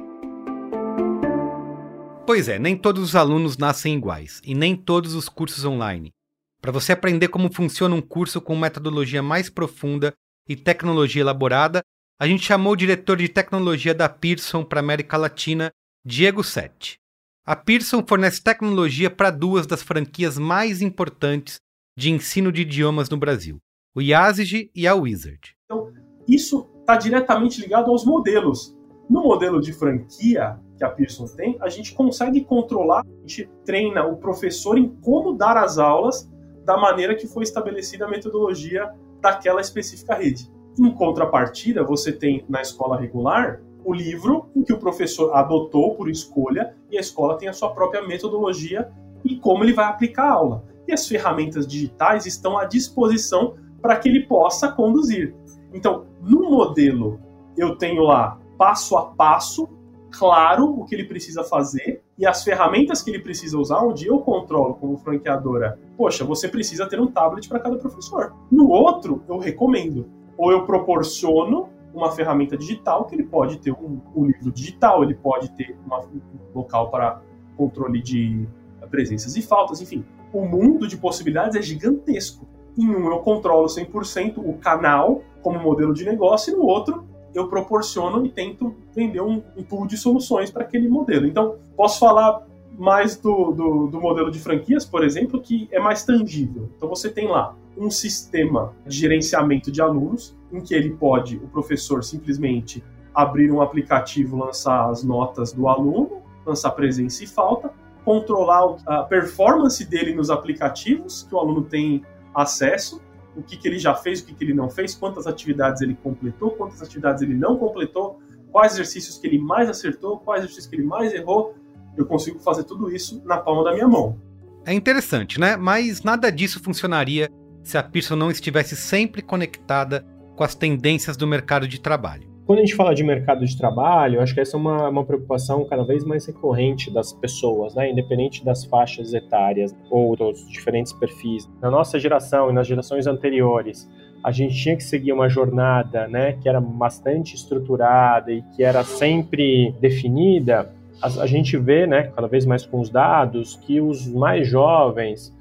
Pois 2.24 2.48
é, 2.48 2.58
nem 2.58 2.76
todos 2.76 3.02
os 3.02 3.16
alunos 3.16 3.56
nascem 3.56 3.96
iguais, 3.96 4.40
e 4.44 4.54
nem 4.54 4.76
todos 4.76 5.14
os 5.14 5.28
cursos 5.28 5.64
online. 5.64 6.12
Para 6.60 6.70
você 6.70 6.92
aprender 6.92 7.28
como 7.28 7.52
funciona 7.52 7.94
um 7.94 8.02
curso 8.02 8.40
com 8.40 8.54
metodologia 8.54 9.22
mais 9.22 9.48
profunda 9.48 10.12
e 10.48 10.56
tecnologia 10.56 11.20
elaborada, 11.20 11.82
a 12.20 12.26
gente 12.26 12.44
chamou 12.44 12.72
o 12.72 12.76
diretor 12.76 13.16
de 13.16 13.28
tecnologia 13.28 13.94
da 13.94 14.08
Pearson 14.08 14.64
para 14.64 14.80
América 14.80 15.16
Latina, 15.16 15.70
Diego 16.04 16.42
Sete. 16.42 16.98
A 17.46 17.54
Pearson 17.54 18.04
fornece 18.06 18.42
tecnologia 18.42 19.10
para 19.10 19.30
duas 19.30 19.66
das 19.66 19.82
franquias 19.82 20.38
mais 20.38 20.82
importantes 20.82 21.60
de 21.96 22.10
ensino 22.10 22.50
de 22.50 22.62
idiomas 22.62 23.08
no 23.08 23.16
Brasil, 23.16 23.58
o 23.94 24.00
Yazigi 24.00 24.70
e 24.74 24.86
a 24.86 24.94
Wizard. 24.94 25.56
Então, 25.64 25.92
isso 26.28 26.68
está 26.80 26.96
diretamente 26.96 27.60
ligado 27.60 27.90
aos 27.90 28.04
modelos. 28.04 28.76
No 29.08 29.22
modelo 29.22 29.60
de 29.60 29.72
franquia 29.72 30.58
que 30.76 30.84
a 30.84 30.90
Pearson 30.90 31.26
tem, 31.26 31.56
a 31.60 31.68
gente 31.68 31.94
consegue 31.94 32.44
controlar, 32.44 33.00
a 33.00 33.20
gente 33.26 33.48
treina 33.64 34.04
o 34.04 34.16
professor 34.16 34.76
em 34.76 34.88
como 35.00 35.32
dar 35.32 35.56
as 35.56 35.78
aulas 35.78 36.30
da 36.64 36.76
maneira 36.76 37.14
que 37.14 37.26
foi 37.26 37.44
estabelecida 37.44 38.04
a 38.04 38.08
metodologia 38.08 38.92
daquela 39.20 39.60
específica 39.60 40.14
rede. 40.14 40.50
Em 40.78 40.90
contrapartida, 40.92 41.82
você 41.82 42.12
tem 42.12 42.44
na 42.48 42.62
escola 42.62 42.98
regular 42.98 43.60
o 43.84 43.92
livro 43.92 44.50
em 44.54 44.62
que 44.62 44.72
o 44.72 44.78
professor 44.78 45.34
adotou 45.34 45.94
por 45.94 46.08
escolha 46.08 46.74
e 46.90 46.96
a 46.96 47.00
escola 47.00 47.38
tem 47.38 47.48
a 47.48 47.52
sua 47.52 47.72
própria 47.72 48.06
metodologia 48.06 48.90
e 49.24 49.36
como 49.36 49.64
ele 49.64 49.72
vai 49.72 49.86
aplicar 49.86 50.24
a 50.24 50.32
aula. 50.32 50.64
E 50.86 50.92
as 50.92 51.06
ferramentas 51.06 51.66
digitais 51.66 52.26
estão 52.26 52.56
à 52.56 52.64
disposição 52.64 53.56
para 53.80 53.96
que 53.96 54.08
ele 54.08 54.26
possa 54.26 54.70
conduzir. 54.70 55.34
Então, 55.72 56.06
no 56.22 56.50
modelo, 56.50 57.20
eu 57.56 57.76
tenho 57.76 58.02
lá 58.02 58.38
passo 58.56 58.96
a 58.96 59.06
passo 59.06 59.68
claro 60.10 60.64
o 60.64 60.84
que 60.84 60.94
ele 60.94 61.04
precisa 61.04 61.44
fazer 61.44 62.02
e 62.18 62.26
as 62.26 62.42
ferramentas 62.42 63.00
que 63.00 63.10
ele 63.10 63.20
precisa 63.20 63.56
usar, 63.56 63.80
onde 63.80 64.06
eu 64.08 64.18
controlo 64.18 64.74
como 64.74 64.98
franqueadora. 64.98 65.78
Poxa, 65.96 66.24
você 66.24 66.48
precisa 66.48 66.86
ter 66.88 67.00
um 67.00 67.06
tablet 67.06 67.48
para 67.48 67.60
cada 67.60 67.76
professor. 67.76 68.34
No 68.50 68.68
outro, 68.68 69.22
eu 69.28 69.38
recomendo. 69.38 70.06
Ou 70.36 70.50
eu 70.50 70.64
proporciono 70.64 71.68
uma 71.94 72.10
ferramenta 72.10 72.56
digital 72.56 73.04
que 73.04 73.14
ele 73.14 73.24
pode 73.24 73.58
ter 73.58 73.72
um, 73.72 74.00
um 74.14 74.26
livro 74.26 74.50
digital, 74.50 75.02
ele 75.04 75.14
pode 75.14 75.50
ter 75.52 75.76
uma, 75.86 76.00
um 76.00 76.20
local 76.54 76.90
para 76.90 77.22
controle 77.56 78.02
de 78.02 78.48
presenças 78.90 79.36
e 79.36 79.42
faltas, 79.42 79.80
enfim. 79.80 80.04
O 80.32 80.44
mundo 80.44 80.88
de 80.88 80.96
possibilidades 80.96 81.56
é 81.56 81.62
gigantesco. 81.62 82.46
Em 82.76 82.88
um 82.88 83.10
eu 83.10 83.18
controlo 83.20 83.66
100% 83.66 84.38
o 84.38 84.54
canal 84.54 85.22
como 85.42 85.58
modelo 85.58 85.94
de 85.94 86.04
negócio 86.04 86.52
e 86.52 86.56
no 86.56 86.64
outro 86.64 87.04
eu 87.34 87.48
proporciono 87.48 88.24
e 88.24 88.30
tento 88.30 88.74
vender 88.94 89.20
um, 89.20 89.42
um 89.56 89.62
pool 89.62 89.86
de 89.86 89.96
soluções 89.96 90.50
para 90.50 90.62
aquele 90.62 90.88
modelo. 90.88 91.26
Então, 91.26 91.56
posso 91.76 91.98
falar 91.98 92.46
mais 92.78 93.16
do, 93.16 93.50
do, 93.50 93.86
do, 93.88 94.00
modelo 94.00 94.30
de 94.30 94.38
franquias, 94.38 94.84
por 94.84 95.04
exemplo, 95.04 95.40
que 95.40 95.68
é 95.72 95.80
mais 95.80 96.04
tangível. 96.04 96.70
Então 96.76 96.88
você 96.88 97.10
tem 97.10 97.26
lá 97.26 97.56
um 97.76 97.90
sistema 97.90 98.72
de 98.86 98.96
gerenciamento 98.96 99.72
de 99.72 99.82
alunos, 99.82 100.36
em 100.52 100.60
que 100.60 100.74
ele 100.74 100.90
pode, 100.90 101.36
o 101.38 101.48
professor, 101.48 102.04
simplesmente 102.04 102.82
abrir 103.12 103.50
um 103.50 103.60
aplicativo, 103.60 104.36
lançar 104.36 104.88
as 104.88 105.02
notas 105.02 105.52
do 105.52 105.66
aluno, 105.66 106.22
lançar 106.46 106.70
presença 106.70 107.24
e 107.24 107.26
falta, 107.26 107.72
controlar 108.04 108.76
a 108.86 109.02
performance 109.02 109.84
dele 109.84 110.14
nos 110.14 110.30
aplicativos 110.30 111.24
que 111.24 111.34
o 111.34 111.38
aluno 111.38 111.62
tem 111.62 112.04
acesso, 112.32 113.02
o 113.38 113.42
que, 113.42 113.56
que 113.56 113.68
ele 113.68 113.78
já 113.78 113.94
fez, 113.94 114.20
o 114.20 114.26
que, 114.26 114.34
que 114.34 114.44
ele 114.44 114.52
não 114.52 114.68
fez, 114.68 114.94
quantas 114.94 115.26
atividades 115.26 115.80
ele 115.80 115.94
completou, 115.94 116.50
quantas 116.50 116.82
atividades 116.82 117.22
ele 117.22 117.34
não 117.34 117.56
completou, 117.56 118.20
quais 118.50 118.72
exercícios 118.72 119.18
que 119.18 119.26
ele 119.26 119.38
mais 119.38 119.68
acertou, 119.68 120.18
quais 120.18 120.42
exercícios 120.42 120.66
que 120.66 120.76
ele 120.76 120.84
mais 120.84 121.12
errou. 121.14 121.54
Eu 121.96 122.04
consigo 122.04 122.38
fazer 122.40 122.64
tudo 122.64 122.90
isso 122.90 123.22
na 123.24 123.38
palma 123.38 123.64
da 123.64 123.72
minha 123.72 123.86
mão. 123.86 124.18
É 124.66 124.72
interessante, 124.72 125.40
né? 125.40 125.56
Mas 125.56 126.02
nada 126.02 126.30
disso 126.30 126.60
funcionaria 126.60 127.30
se 127.62 127.78
a 127.78 127.82
Pearson 127.82 128.16
não 128.16 128.30
estivesse 128.30 128.76
sempre 128.76 129.22
conectada 129.22 130.04
com 130.36 130.44
as 130.44 130.54
tendências 130.54 131.16
do 131.16 131.26
mercado 131.26 131.66
de 131.66 131.80
trabalho. 131.80 132.27
Quando 132.48 132.60
a 132.60 132.62
gente 132.62 132.76
fala 132.76 132.94
de 132.94 133.04
mercado 133.04 133.44
de 133.44 133.58
trabalho, 133.58 134.22
acho 134.22 134.32
que 134.32 134.40
essa 134.40 134.56
é 134.56 134.58
uma, 134.58 134.88
uma 134.88 135.04
preocupação 135.04 135.66
cada 135.66 135.84
vez 135.84 136.02
mais 136.02 136.24
recorrente 136.24 136.90
das 136.90 137.12
pessoas, 137.12 137.74
né? 137.74 137.90
independente 137.90 138.42
das 138.42 138.64
faixas 138.64 139.12
etárias 139.12 139.76
ou 139.90 140.16
dos 140.16 140.48
diferentes 140.48 140.90
perfis. 140.94 141.46
Na 141.60 141.70
nossa 141.70 141.98
geração 141.98 142.48
e 142.48 142.54
nas 142.54 142.66
gerações 142.66 143.06
anteriores, 143.06 143.86
a 144.24 144.32
gente 144.32 144.56
tinha 144.56 144.74
que 144.74 144.82
seguir 144.82 145.12
uma 145.12 145.28
jornada 145.28 146.08
né, 146.08 146.38
que 146.40 146.48
era 146.48 146.58
bastante 146.58 147.34
estruturada 147.34 148.32
e 148.32 148.40
que 148.56 148.64
era 148.64 148.82
sempre 148.82 149.74
definida. 149.78 150.72
A, 151.02 151.06
a 151.24 151.26
gente 151.26 151.54
vê, 151.58 151.86
né, 151.86 152.04
cada 152.16 152.28
vez 152.28 152.46
mais 152.46 152.64
com 152.64 152.80
os 152.80 152.88
dados, 152.88 153.56
que 153.56 153.78
os 153.78 154.08
mais 154.08 154.48
jovens 154.48 155.36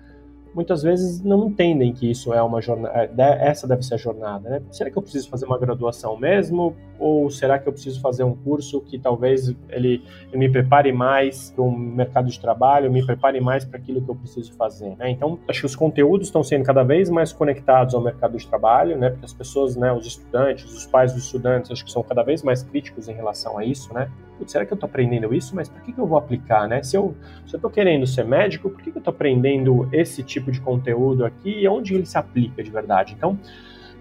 muitas 0.58 0.82
vezes 0.82 1.22
não 1.22 1.50
entendem 1.50 1.94
que 1.94 2.10
isso 2.10 2.34
é 2.34 2.42
uma 2.42 2.60
jornada, 2.60 3.08
é, 3.16 3.48
essa 3.48 3.68
deve 3.68 3.84
ser 3.84 3.94
a 3.94 3.98
jornada, 3.98 4.50
né? 4.50 4.62
Será 4.72 4.90
que 4.90 4.98
eu 4.98 5.04
preciso 5.04 5.30
fazer 5.30 5.46
uma 5.46 5.60
graduação 5.60 6.18
mesmo? 6.18 6.76
Ou 7.00 7.30
será 7.30 7.60
que 7.60 7.68
eu 7.68 7.74
preciso 7.74 8.02
fazer 8.02 8.24
um 8.24 8.36
curso 8.36 8.82
que 8.82 8.98
talvez 8.98 9.50
ele, 9.70 10.04
ele 10.30 10.38
me 10.38 10.50
prepare 10.50 10.92
mais 10.92 11.52
para 11.52 11.64
o 11.64 11.72
mercado 11.72 12.30
de 12.30 12.40
trabalho, 12.40 12.92
me 12.92 13.06
prepare 13.06 13.40
mais 13.40 13.64
para 13.64 13.78
aquilo 13.78 14.02
que 14.02 14.10
eu 14.10 14.16
preciso 14.16 14.54
fazer, 14.54 14.96
né? 14.98 15.10
Então, 15.10 15.40
acho 15.48 15.60
que 15.62 15.66
os 15.66 15.76
conteúdos 15.76 16.28
estão 16.28 16.44
sendo 16.44 16.64
cada 16.64 16.84
vez 16.84 17.10
mais 17.10 17.32
conectados 17.32 17.94
ao 17.94 18.02
mercado 18.02 18.38
de 18.38 18.48
trabalho, 18.48 18.98
né? 18.98 19.10
Porque 19.10 19.26
as 19.26 19.34
pessoas, 19.34 19.76
né, 19.76 19.92
os 19.92 20.06
estudantes, 20.06 20.66
os 20.72 20.86
pais 20.86 21.14
dos 21.14 21.26
estudantes, 21.26 21.72
acho 21.72 21.86
que 21.86 21.92
são 21.92 22.04
cada 22.04 22.24
vez 22.24 22.44
mais 22.44 22.64
críticos 22.64 23.08
em 23.08 23.14
relação 23.14 23.58
a 23.58 23.66
isso, 23.66 23.94
né? 23.94 24.10
será 24.46 24.66
que 24.66 24.72
eu 24.72 24.76
estou 24.76 24.88
aprendendo 24.88 25.34
isso? 25.34 25.56
Mas 25.56 25.68
por 25.68 25.82
que, 25.82 25.92
que 25.92 26.00
eu 26.00 26.06
vou 26.06 26.18
aplicar, 26.18 26.68
né? 26.68 26.84
Se 26.84 26.96
eu 26.96 27.16
estou 27.46 27.70
querendo 27.70 28.06
ser 28.06 28.24
médico, 28.24 28.70
por 28.70 28.82
que, 28.82 28.92
que 28.92 28.98
eu 28.98 29.00
estou 29.00 29.12
aprendendo 29.12 29.90
esse 29.92 30.22
tipo 30.22 30.52
de 30.52 30.62
conteúdo 30.62 31.26
aqui 31.26 31.62
e 31.62 31.68
onde 31.68 31.96
ele 31.96 32.06
se 32.06 32.18
aplica 32.18 32.62
de 32.62 32.70
verdade? 32.70 33.16
Então, 33.18 33.40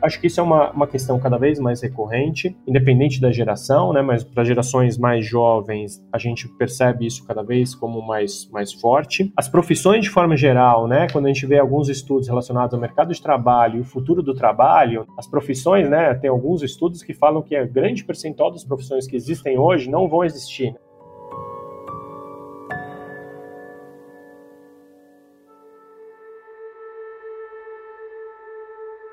Acho 0.00 0.20
que 0.20 0.26
isso 0.26 0.40
é 0.40 0.42
uma, 0.42 0.70
uma 0.70 0.86
questão 0.86 1.18
cada 1.18 1.38
vez 1.38 1.58
mais 1.58 1.80
recorrente, 1.80 2.56
independente 2.66 3.20
da 3.20 3.32
geração, 3.32 3.92
né? 3.92 4.02
Mas 4.02 4.22
para 4.22 4.44
gerações 4.44 4.98
mais 4.98 5.26
jovens, 5.26 6.04
a 6.12 6.18
gente 6.18 6.48
percebe 6.48 7.06
isso 7.06 7.26
cada 7.26 7.42
vez 7.42 7.74
como 7.74 8.00
mais, 8.06 8.48
mais 8.50 8.72
forte. 8.72 9.32
As 9.36 9.48
profissões 9.48 10.04
de 10.04 10.10
forma 10.10 10.36
geral, 10.36 10.86
né? 10.86 11.06
Quando 11.10 11.26
a 11.26 11.28
gente 11.28 11.46
vê 11.46 11.58
alguns 11.58 11.88
estudos 11.88 12.28
relacionados 12.28 12.74
ao 12.74 12.80
mercado 12.80 13.12
de 13.12 13.20
trabalho 13.20 13.78
e 13.78 13.80
o 13.80 13.84
futuro 13.84 14.22
do 14.22 14.34
trabalho, 14.34 15.06
as 15.16 15.26
profissões, 15.26 15.88
né? 15.88 16.14
Tem 16.14 16.28
alguns 16.28 16.62
estudos 16.62 17.02
que 17.02 17.14
falam 17.14 17.42
que 17.42 17.56
a 17.56 17.64
grande 17.64 18.04
percentual 18.04 18.50
das 18.50 18.64
profissões 18.64 19.06
que 19.06 19.16
existem 19.16 19.58
hoje 19.58 19.90
não 19.90 20.08
vão 20.08 20.24
existir. 20.24 20.74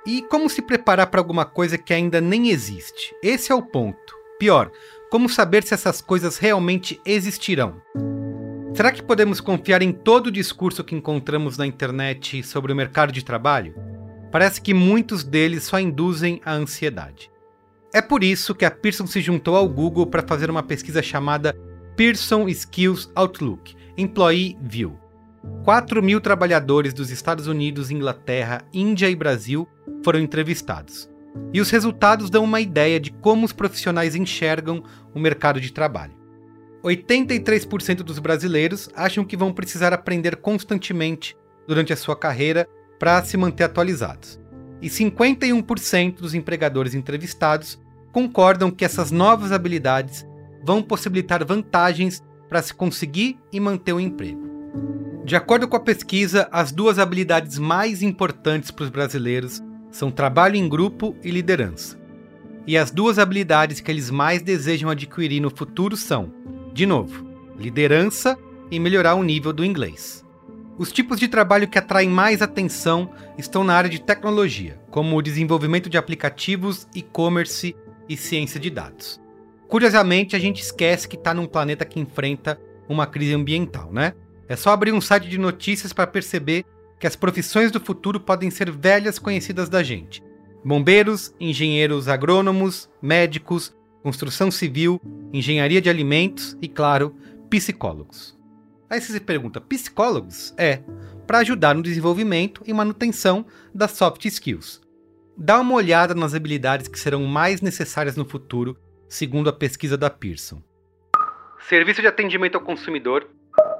E 0.06 0.22
como 0.24 0.50
se 0.50 0.62
preparar 0.62 1.08
para 1.08 1.22
alguma 1.22 1.46
coisa 1.46 1.78
que 1.78 1.94
ainda 1.94 2.20
nem 2.20 2.50
existe? 2.50 3.16
Esse 3.24 3.54
é 3.54 3.56
o 3.56 3.62
ponto. 3.62 4.14
Pior, 4.38 4.70
como 5.10 5.30
saber 5.30 5.64
se 5.64 5.74
essas 5.74 6.02
coisas 6.02 6.38
realmente 6.38 7.00
existirão? 7.06 7.82
Será 8.76 8.92
que 8.92 9.02
podemos 9.02 9.40
confiar 9.40 9.82
em 9.82 9.94
todo 9.94 10.28
o 10.28 10.32
discurso 10.32 10.84
que 10.84 10.94
encontramos 10.94 11.58
na 11.58 11.66
internet 11.66 12.44
sobre 12.44 12.74
o 12.74 12.76
mercado 12.76 13.14
de 13.14 13.24
trabalho? 13.24 13.74
Parece 14.30 14.60
que 14.60 14.74
muitos 14.74 15.24
deles 15.24 15.64
só 15.64 15.80
induzem 15.80 16.42
a 16.44 16.52
ansiedade. 16.52 17.32
É 17.94 18.02
por 18.02 18.26
isso 18.26 18.54
que 18.54 18.66
a 18.66 18.72
Pearson 18.72 19.08
se 19.08 19.22
juntou 19.22 19.56
ao 19.56 19.70
Google 19.70 20.08
para 20.08 20.28
fazer 20.28 20.50
uma 20.50 20.64
pesquisa 20.64 21.02
chamada 21.02 21.56
Pearson 21.96 22.50
Skills 22.50 23.10
Outlook 23.16 23.74
Employee 23.96 24.58
View. 24.62 25.00
4 25.64 26.04
mil 26.04 26.20
trabalhadores 26.20 26.94
dos 26.94 27.10
Estados 27.10 27.48
Unidos, 27.48 27.90
Inglaterra, 27.90 28.66
Índia 28.74 29.10
e 29.10 29.16
Brasil 29.16 29.66
foram 30.04 30.20
entrevistados. 30.20 31.10
E 31.52 31.60
os 31.60 31.70
resultados 31.70 32.30
dão 32.30 32.44
uma 32.44 32.62
ideia 32.62 33.00
de 33.00 33.12
como 33.12 33.46
os 33.46 33.54
profissionais 33.54 34.16
enxergam 34.16 34.84
o 35.14 35.20
mercado 35.20 35.60
de 35.60 35.72
trabalho. 35.72 36.14
83% 36.84 37.98
dos 37.98 38.20
brasileiros 38.20 38.90
acham 38.96 39.24
que 39.24 39.38
vão 39.38 39.54
precisar 39.54 39.94
aprender 39.94 40.36
constantemente 40.36 41.36
durante 41.68 41.94
a 41.94 41.98
sua 41.98 42.16
carreira 42.16 42.68
para 43.00 43.24
se 43.24 43.38
manter 43.38 43.64
atualizados. 43.64 44.40
E 44.82 44.90
51% 44.90 46.18
dos 46.18 46.34
empregadores 46.34 46.94
entrevistados 46.94 47.82
concordam 48.12 48.70
que 48.70 48.84
essas 48.84 49.12
novas 49.12 49.52
habilidades 49.52 50.26
vão 50.64 50.82
possibilitar 50.82 51.46
vantagens 51.46 52.22
para 52.50 52.62
se 52.62 52.74
conseguir 52.74 53.40
e 53.52 53.60
manter 53.60 53.94
o 53.94 54.00
emprego. 54.00 54.44
De 55.26 55.36
acordo 55.38 55.68
com 55.70 55.78
a 55.78 55.80
pesquisa, 55.80 56.50
as 56.52 56.72
duas 56.72 57.00
habilidades 57.00 57.58
mais 57.58 58.02
importantes 58.02 58.72
para 58.72 58.84
os 58.84 58.90
brasileiros 58.90 59.62
são 59.94 60.12
trabalho 60.12 60.56
em 60.56 60.68
grupo 60.68 61.16
e 61.24 61.30
liderança. 61.30 61.98
E 62.66 62.76
as 62.76 62.92
duas 62.92 63.20
habilidades 63.20 63.80
que 63.80 63.92
eles 63.92 64.10
mais 64.10 64.42
desejam 64.42 64.90
adquirir 64.90 65.40
no 65.40 65.56
futuro 65.56 65.96
são, 65.96 66.34
de 66.74 66.86
novo, 66.86 67.26
liderança 67.58 68.38
e 68.72 68.80
melhorar 68.80 69.14
o 69.14 69.24
nível 69.24 69.54
do 69.54 69.64
inglês. 69.64 70.26
Os 70.78 70.92
tipos 70.92 71.20
de 71.20 71.28
trabalho 71.28 71.68
que 71.68 71.78
atraem 71.78 72.10
mais 72.10 72.42
atenção 72.42 73.12
estão 73.38 73.64
na 73.64 73.76
área 73.76 73.90
de 73.90 74.02
tecnologia, 74.02 74.82
como 74.90 75.16
o 75.16 75.22
desenvolvimento 75.22 75.90
de 75.90 75.98
aplicativos, 75.98 76.88
e-commerce 76.96 77.76
e 78.10 78.18
ciência 78.18 78.60
de 78.60 78.72
dados. 78.72 79.22
Curiosamente, 79.68 80.36
a 80.36 80.40
gente 80.40 80.62
esquece 80.62 81.08
que 81.08 81.16
está 81.16 81.34
num 81.34 81.46
planeta 81.46 81.86
que 81.86 82.00
enfrenta 82.00 82.60
uma 82.90 83.06
crise 83.06 83.34
ambiental, 83.34 83.94
né? 83.94 84.14
É 84.50 84.56
só 84.56 84.72
abrir 84.72 84.92
um 84.92 85.02
site 85.02 85.30
de 85.30 85.38
notícias 85.38 85.94
para 85.94 86.08
perceber 86.08 86.66
que 87.04 87.08
as 87.08 87.18
profissões 87.18 87.70
do 87.70 87.82
futuro 87.82 88.18
podem 88.18 88.50
ser 88.50 88.72
velhas 88.72 89.20
conhecidas 89.20 89.68
da 89.68 89.84
gente. 89.84 90.24
Bombeiros, 90.64 91.36
engenheiros 91.38 92.08
agrônomos, 92.08 92.90
médicos, 93.02 93.76
construção 94.02 94.50
civil, 94.50 95.02
engenharia 95.34 95.82
de 95.82 95.90
alimentos 95.90 96.58
e, 96.62 96.70
claro, 96.70 97.14
psicólogos. 97.50 98.40
Aí 98.90 99.02
você 99.02 99.12
se 99.12 99.20
pergunta: 99.20 99.60
psicólogos? 99.60 100.54
É, 100.58 100.82
para 101.28 101.40
ajudar 101.40 101.76
no 101.76 101.84
desenvolvimento 101.84 102.64
e 102.66 102.72
manutenção 102.72 103.46
das 103.76 103.92
soft 103.92 104.24
skills. 104.24 104.82
Dá 105.36 105.60
uma 105.60 105.74
olhada 105.74 106.16
nas 106.16 106.34
habilidades 106.34 106.88
que 106.88 106.98
serão 106.98 107.26
mais 107.26 107.60
necessárias 107.60 108.16
no 108.16 108.24
futuro, 108.24 108.78
segundo 109.10 109.50
a 109.50 109.54
pesquisa 109.54 109.98
da 109.98 110.10
Pearson. 110.10 110.64
Serviço 111.68 112.00
de 112.00 112.08
atendimento 112.08 112.56
ao 112.56 112.62
consumidor, 112.62 113.28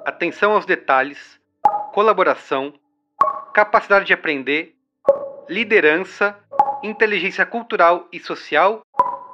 atenção 0.06 0.52
aos 0.52 0.66
detalhes, 0.66 1.40
colaboração, 1.94 2.74
capacidade 3.54 4.06
de 4.06 4.14
aprender, 4.14 4.76
liderança, 5.48 6.38
inteligência 6.84 7.46
cultural 7.46 8.08
e 8.12 8.20
social 8.20 8.82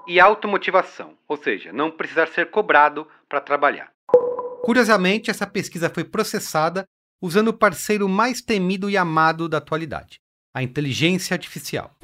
e 0.07 0.19
automotivação, 0.19 1.13
ou 1.27 1.37
seja, 1.37 1.71
não 1.71 1.89
precisar 1.89 2.27
ser 2.27 2.49
cobrado 2.49 3.07
para 3.29 3.39
trabalhar. 3.39 3.89
Curiosamente, 4.63 5.31
essa 5.31 5.47
pesquisa 5.47 5.89
foi 5.89 6.03
processada 6.03 6.83
usando 7.21 7.49
o 7.49 7.53
parceiro 7.53 8.09
mais 8.09 8.41
temido 8.41 8.89
e 8.89 8.97
amado 8.97 9.47
da 9.47 9.57
atualidade, 9.57 10.19
a 10.53 10.61
inteligência 10.61 11.33
artificial. 11.33 11.95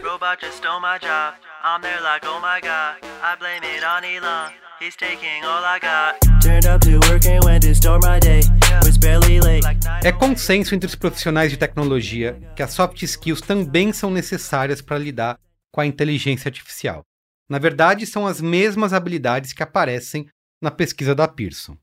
É 10.04 10.12
consenso 10.12 10.76
entre 10.76 10.88
os 10.88 10.96
profissionais 10.96 11.52
de 11.52 11.58
tecnologia 11.58 12.40
que 12.56 12.62
as 12.62 12.74
soft 12.74 13.02
skills 13.02 13.42
também 13.42 13.92
são 13.92 14.12
necessárias 14.12 14.82
para 14.82 14.98
lidar 14.98 15.40
com 15.72 15.82
a 15.82 15.86
inteligência 15.86 16.50
artificial. 16.50 17.04
Na 17.50 17.60
verdade, 17.60 18.06
são 18.06 18.26
as 18.26 18.42
mesmas 18.42 18.94
habilidades 18.94 19.54
que 19.54 19.64
aparecem 19.64 20.28
na 20.62 20.72
pesquisa 20.72 21.14
da 21.14 21.28
Pearson. 21.28 21.78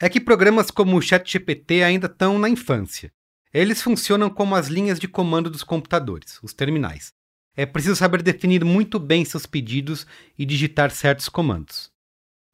É 0.00 0.08
que 0.08 0.20
programas 0.20 0.70
como 0.70 0.96
o 0.96 1.02
ChatGPT 1.02 1.82
ainda 1.82 2.06
estão 2.06 2.38
na 2.38 2.48
infância. 2.48 3.12
Eles 3.54 3.82
funcionam 3.82 4.28
como 4.30 4.54
as 4.54 4.68
linhas 4.68 4.98
de 4.98 5.06
comando 5.06 5.48
dos 5.48 5.62
computadores, 5.62 6.38
os 6.42 6.52
terminais. 6.52 7.12
É 7.54 7.66
preciso 7.66 7.96
saber 7.96 8.22
definir 8.22 8.64
muito 8.64 8.98
bem 8.98 9.24
seus 9.24 9.46
pedidos 9.46 10.06
e 10.38 10.44
digitar 10.44 10.90
certos 10.90 11.28
comandos. 11.28 11.90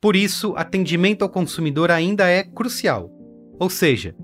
Por 0.01 0.15
isso, 0.15 0.55
atendimento 0.57 1.23
ao 1.23 1.29
consumidor 1.29 1.91
ainda 1.91 2.29
é 2.29 2.43
crucial. 2.43 3.18
Ou 3.59 3.69
seja, 3.69 4.15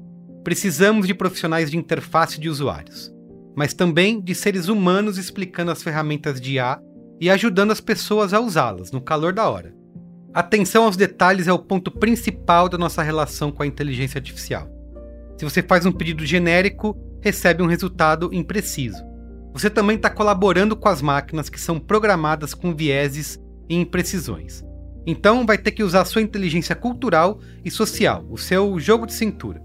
precisamos 0.43 1.07
de 1.07 1.15
profissionais 1.15 1.71
de 1.71 1.77
interface 1.77 2.41
de 2.41 2.49
usuários, 2.49 3.13
mas 3.57 3.75
também 3.75 4.21
de 4.21 4.35
seres 4.35 4.69
humanos 4.69 5.19
explicando 5.19 5.71
as 5.71 5.83
ferramentas 5.83 6.41
de 6.41 6.55
IA 6.55 6.79
e 7.21 7.31
ajudando 7.31 7.71
as 7.71 7.81
pessoas 7.81 8.33
a 8.33 8.41
usá-las 8.41 8.93
no 8.93 9.01
calor 9.01 9.33
da 9.33 9.49
hora. 9.49 9.75
Atenção 10.33 10.85
aos 10.85 10.97
detalhes 10.97 11.47
é 11.47 11.53
o 11.53 11.59
ponto 11.59 11.91
principal 11.91 12.69
da 12.69 12.77
nossa 12.77 13.03
relação 13.03 13.53
com 13.53 13.63
a 13.63 13.67
inteligência 13.67 14.19
artificial. 14.19 14.69
Se 15.37 15.45
você 15.45 15.63
faz 15.63 15.87
um 15.87 15.93
pedido 15.93 16.27
genérico, 16.27 16.97
recebe 17.21 17.63
um 17.63 17.67
resultado 17.67 18.31
impreciso. 18.33 19.03
Você 19.53 19.71
também 19.71 19.97
está 19.97 20.11
colaborando 20.11 20.77
com 20.77 20.89
as 20.89 21.01
máquinas 21.01 21.49
que 21.49 21.61
são 21.61 21.79
programadas 21.79 22.53
com 22.53 22.75
vieses 22.75 23.39
e 23.69 23.77
imprecisões. 23.77 24.65
Então 25.07 25.45
vai 25.45 25.59
ter 25.59 25.73
que 25.73 25.83
usar 25.83 26.05
sua 26.05 26.23
inteligência 26.23 26.75
cultural 26.75 27.39
e 27.65 27.71
social, 27.71 28.25
o 28.31 28.39
seu 28.39 28.79
jogo 28.81 29.07
de 29.07 29.13
cintura. 29.13 29.61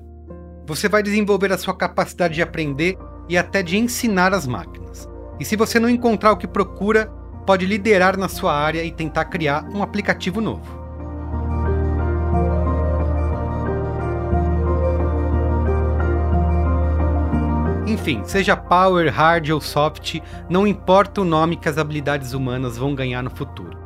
Você 0.65 0.89
vai 0.89 1.01
desenvolver 1.01 1.51
a 1.51 1.57
sua 1.57 1.75
capacidade 1.75 2.35
de 2.35 2.41
aprender 2.41 2.97
e 3.27 3.37
até 3.37 3.63
de 3.63 3.77
ensinar 3.77 4.33
as 4.33 4.45
máquinas. 4.45 5.07
E 5.39 5.45
se 5.45 5.55
você 5.55 5.79
não 5.79 5.89
encontrar 5.89 6.33
o 6.33 6.37
que 6.37 6.47
procura, 6.47 7.07
pode 7.45 7.65
liderar 7.65 8.17
na 8.17 8.27
sua 8.27 8.53
área 8.53 8.83
e 8.83 8.91
tentar 8.91 9.25
criar 9.25 9.63
um 9.73 9.81
aplicativo 9.81 10.41
novo. 10.41 10.77
Enfim, 17.87 18.21
seja 18.23 18.55
power, 18.55 19.11
hard 19.11 19.49
ou 19.49 19.59
soft, 19.59 20.19
não 20.47 20.67
importa 20.67 21.21
o 21.21 21.25
nome 21.25 21.55
que 21.55 21.67
as 21.67 21.77
habilidades 21.77 22.33
humanas 22.33 22.77
vão 22.77 22.93
ganhar 22.93 23.23
no 23.23 23.31
futuro. 23.31 23.78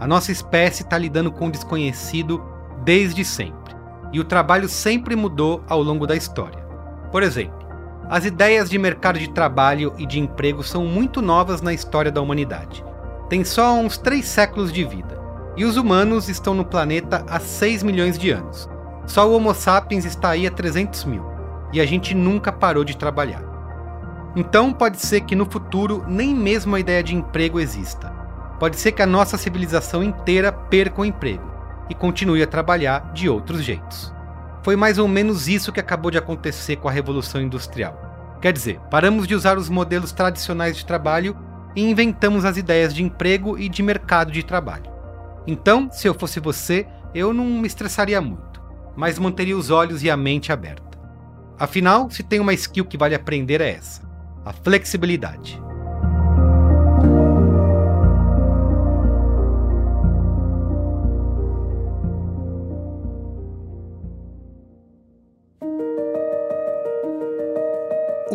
A 0.00 0.06
nossa 0.06 0.32
espécie 0.32 0.82
está 0.82 0.96
lidando 0.96 1.30
com 1.30 1.48
o 1.48 1.50
desconhecido 1.50 2.42
desde 2.82 3.22
sempre, 3.22 3.76
e 4.10 4.18
o 4.18 4.24
trabalho 4.24 4.66
sempre 4.66 5.14
mudou 5.14 5.62
ao 5.68 5.82
longo 5.82 6.06
da 6.06 6.16
história. 6.16 6.58
Por 7.12 7.22
exemplo, 7.22 7.68
as 8.08 8.24
ideias 8.24 8.70
de 8.70 8.78
mercado 8.78 9.18
de 9.18 9.28
trabalho 9.28 9.92
e 9.98 10.06
de 10.06 10.18
emprego 10.18 10.62
são 10.62 10.86
muito 10.86 11.20
novas 11.20 11.60
na 11.60 11.74
história 11.74 12.10
da 12.10 12.22
humanidade. 12.22 12.82
Tem 13.28 13.44
só 13.44 13.74
uns 13.74 13.98
três 13.98 14.24
séculos 14.24 14.72
de 14.72 14.84
vida, 14.84 15.20
e 15.54 15.66
os 15.66 15.76
humanos 15.76 16.30
estão 16.30 16.54
no 16.54 16.64
planeta 16.64 17.22
há 17.28 17.38
6 17.38 17.82
milhões 17.82 18.18
de 18.18 18.30
anos. 18.30 18.70
Só 19.04 19.28
o 19.28 19.34
Homo 19.34 19.52
sapiens 19.52 20.06
está 20.06 20.30
aí 20.30 20.46
há 20.46 20.50
300 20.50 21.04
mil, 21.04 21.26
e 21.74 21.80
a 21.80 21.84
gente 21.84 22.14
nunca 22.14 22.50
parou 22.50 22.84
de 22.84 22.96
trabalhar. 22.96 23.44
Então 24.34 24.72
pode 24.72 24.98
ser 24.98 25.20
que 25.20 25.36
no 25.36 25.44
futuro 25.44 26.02
nem 26.08 26.34
mesmo 26.34 26.74
a 26.74 26.80
ideia 26.80 27.02
de 27.02 27.14
emprego 27.14 27.60
exista 27.60 28.19
pode 28.60 28.76
ser 28.76 28.92
que 28.92 29.00
a 29.00 29.06
nossa 29.06 29.38
civilização 29.38 30.04
inteira 30.04 30.52
perca 30.52 31.00
o 31.00 31.04
emprego 31.04 31.50
e 31.88 31.94
continue 31.94 32.42
a 32.42 32.46
trabalhar 32.46 33.12
de 33.14 33.26
outros 33.28 33.64
jeitos. 33.64 34.14
Foi 34.62 34.76
mais 34.76 34.98
ou 34.98 35.08
menos 35.08 35.48
isso 35.48 35.72
que 35.72 35.80
acabou 35.80 36.10
de 36.10 36.18
acontecer 36.18 36.76
com 36.76 36.86
a 36.86 36.92
Revolução 36.92 37.40
Industrial. 37.40 38.38
Quer 38.40 38.52
dizer, 38.52 38.78
paramos 38.90 39.26
de 39.26 39.34
usar 39.34 39.56
os 39.56 39.70
modelos 39.70 40.12
tradicionais 40.12 40.76
de 40.76 40.84
trabalho 40.84 41.34
e 41.74 41.82
inventamos 41.82 42.44
as 42.44 42.58
ideias 42.58 42.94
de 42.94 43.02
emprego 43.02 43.58
e 43.58 43.66
de 43.66 43.82
mercado 43.82 44.30
de 44.30 44.42
trabalho. 44.42 44.90
Então, 45.46 45.90
se 45.90 46.06
eu 46.06 46.12
fosse 46.12 46.38
você, 46.38 46.86
eu 47.14 47.32
não 47.32 47.44
me 47.44 47.66
estressaria 47.66 48.20
muito, 48.20 48.62
mas 48.94 49.18
manteria 49.18 49.56
os 49.56 49.70
olhos 49.70 50.02
e 50.02 50.10
a 50.10 50.16
mente 50.16 50.52
aberta. 50.52 50.98
Afinal, 51.58 52.10
se 52.10 52.22
tem 52.22 52.40
uma 52.40 52.52
skill 52.52 52.84
que 52.84 52.98
vale 52.98 53.14
aprender 53.14 53.62
é 53.62 53.70
essa: 53.70 54.02
a 54.44 54.52
flexibilidade. 54.52 55.60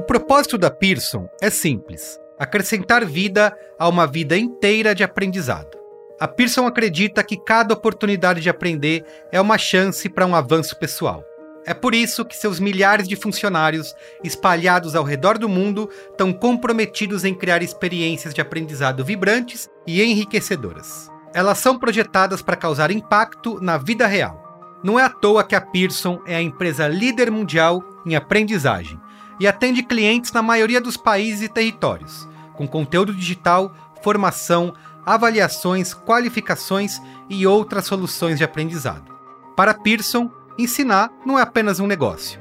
Propósito 0.06 0.58
da 0.58 0.70
Pearson 0.70 1.28
é 1.42 1.50
simples: 1.50 2.20
acrescentar 2.40 3.06
vida 3.06 3.56
a 3.78 3.90
uma 3.90 4.06
vida 4.06 4.38
inteira 4.38 4.94
de 4.94 5.04
aprendizado. 5.04 5.78
A 6.20 6.28
Pearson 6.28 6.66
acredita 6.66 7.24
que 7.24 7.36
cada 7.36 7.74
oportunidade 7.74 8.40
de 8.40 8.50
aprender 8.50 9.04
é 9.32 9.42
uma 9.42 9.58
chance 9.58 10.08
para 10.08 10.26
um 10.26 10.36
avanço 10.36 10.78
pessoal. 10.78 11.24
É 11.66 11.74
por 11.74 11.96
isso 11.96 12.24
que 12.24 12.38
seus 12.38 12.60
milhares 12.60 13.08
de 13.08 13.16
funcionários, 13.16 13.94
espalhados 14.24 14.96
ao 14.96 15.04
redor 15.04 15.38
do 15.38 15.50
mundo, 15.50 15.90
estão 16.12 16.32
comprometidos 16.32 17.26
em 17.26 17.34
criar 17.34 17.64
experiências 17.64 18.34
de 18.34 18.40
aprendizado 18.40 19.04
vibrantes 19.04 19.68
e 19.86 20.02
enriquecedoras. 20.02 21.10
Elas 21.34 21.58
são 21.58 21.78
projetadas 21.78 22.42
para 22.42 22.56
causar 22.56 22.92
impacto 22.92 23.60
na 23.60 23.78
vida 23.78 24.06
real. 24.06 24.42
Não 24.84 25.00
é 25.00 25.04
à 25.04 25.10
toa 25.10 25.44
que 25.44 25.56
a 25.56 25.60
Pearson 25.60 26.22
é 26.28 26.36
a 26.36 26.42
empresa 26.42 26.88
líder 26.88 27.32
mundial 27.32 27.84
em 28.06 28.16
aprendizagem 28.16 29.00
e 29.40 29.48
atende 29.48 29.84
clientes 29.84 30.32
na 30.32 30.42
maioria 30.42 30.82
dos 30.82 30.98
países 30.98 31.44
e 31.44 31.50
territórios, 31.50 32.28
com 32.54 32.68
conteúdo 32.68 33.14
digital, 33.14 33.72
formação, 34.02 34.74
avaliações, 35.06 35.94
qualificações 35.94 37.02
e 37.30 37.46
outras 37.46 37.86
soluções 37.86 38.38
de 38.38 38.44
aprendizado. 38.44 39.14
Para 39.56 39.74
Pearson, 39.74 40.30
ensinar 40.58 41.12
não 41.26 41.38
é 41.38 41.42
apenas 41.42 41.80
um 41.80 41.88
negócio, 41.88 42.40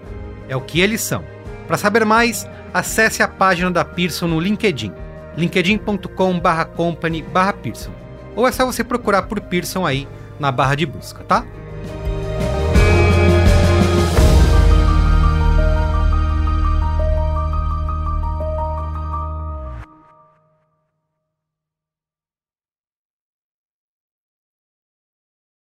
é 0.49 0.57
o 0.57 0.61
que 0.61 0.81
eles 0.81 1.01
são. 1.01 1.25
Para 1.67 1.79
saber 1.79 2.05
mais, 2.05 2.47
acesse 2.73 3.23
a 3.23 3.29
página 3.29 3.71
da 3.71 3.85
Pearson 3.85 4.27
no 4.27 4.41
LinkedIn, 4.41 4.93
linkedin.com/company/pearson. 5.37 7.93
Ou 8.37 8.49
é 8.49 8.53
só 8.53 8.67
você 8.67 8.85
procurar 8.85 9.23
por 9.23 9.41
Pearson 9.41 9.87
aí 9.87 10.07
na 10.39 10.53
barra 10.53 10.75
de 10.75 10.87
busca, 10.87 11.25
tá? 11.25 11.47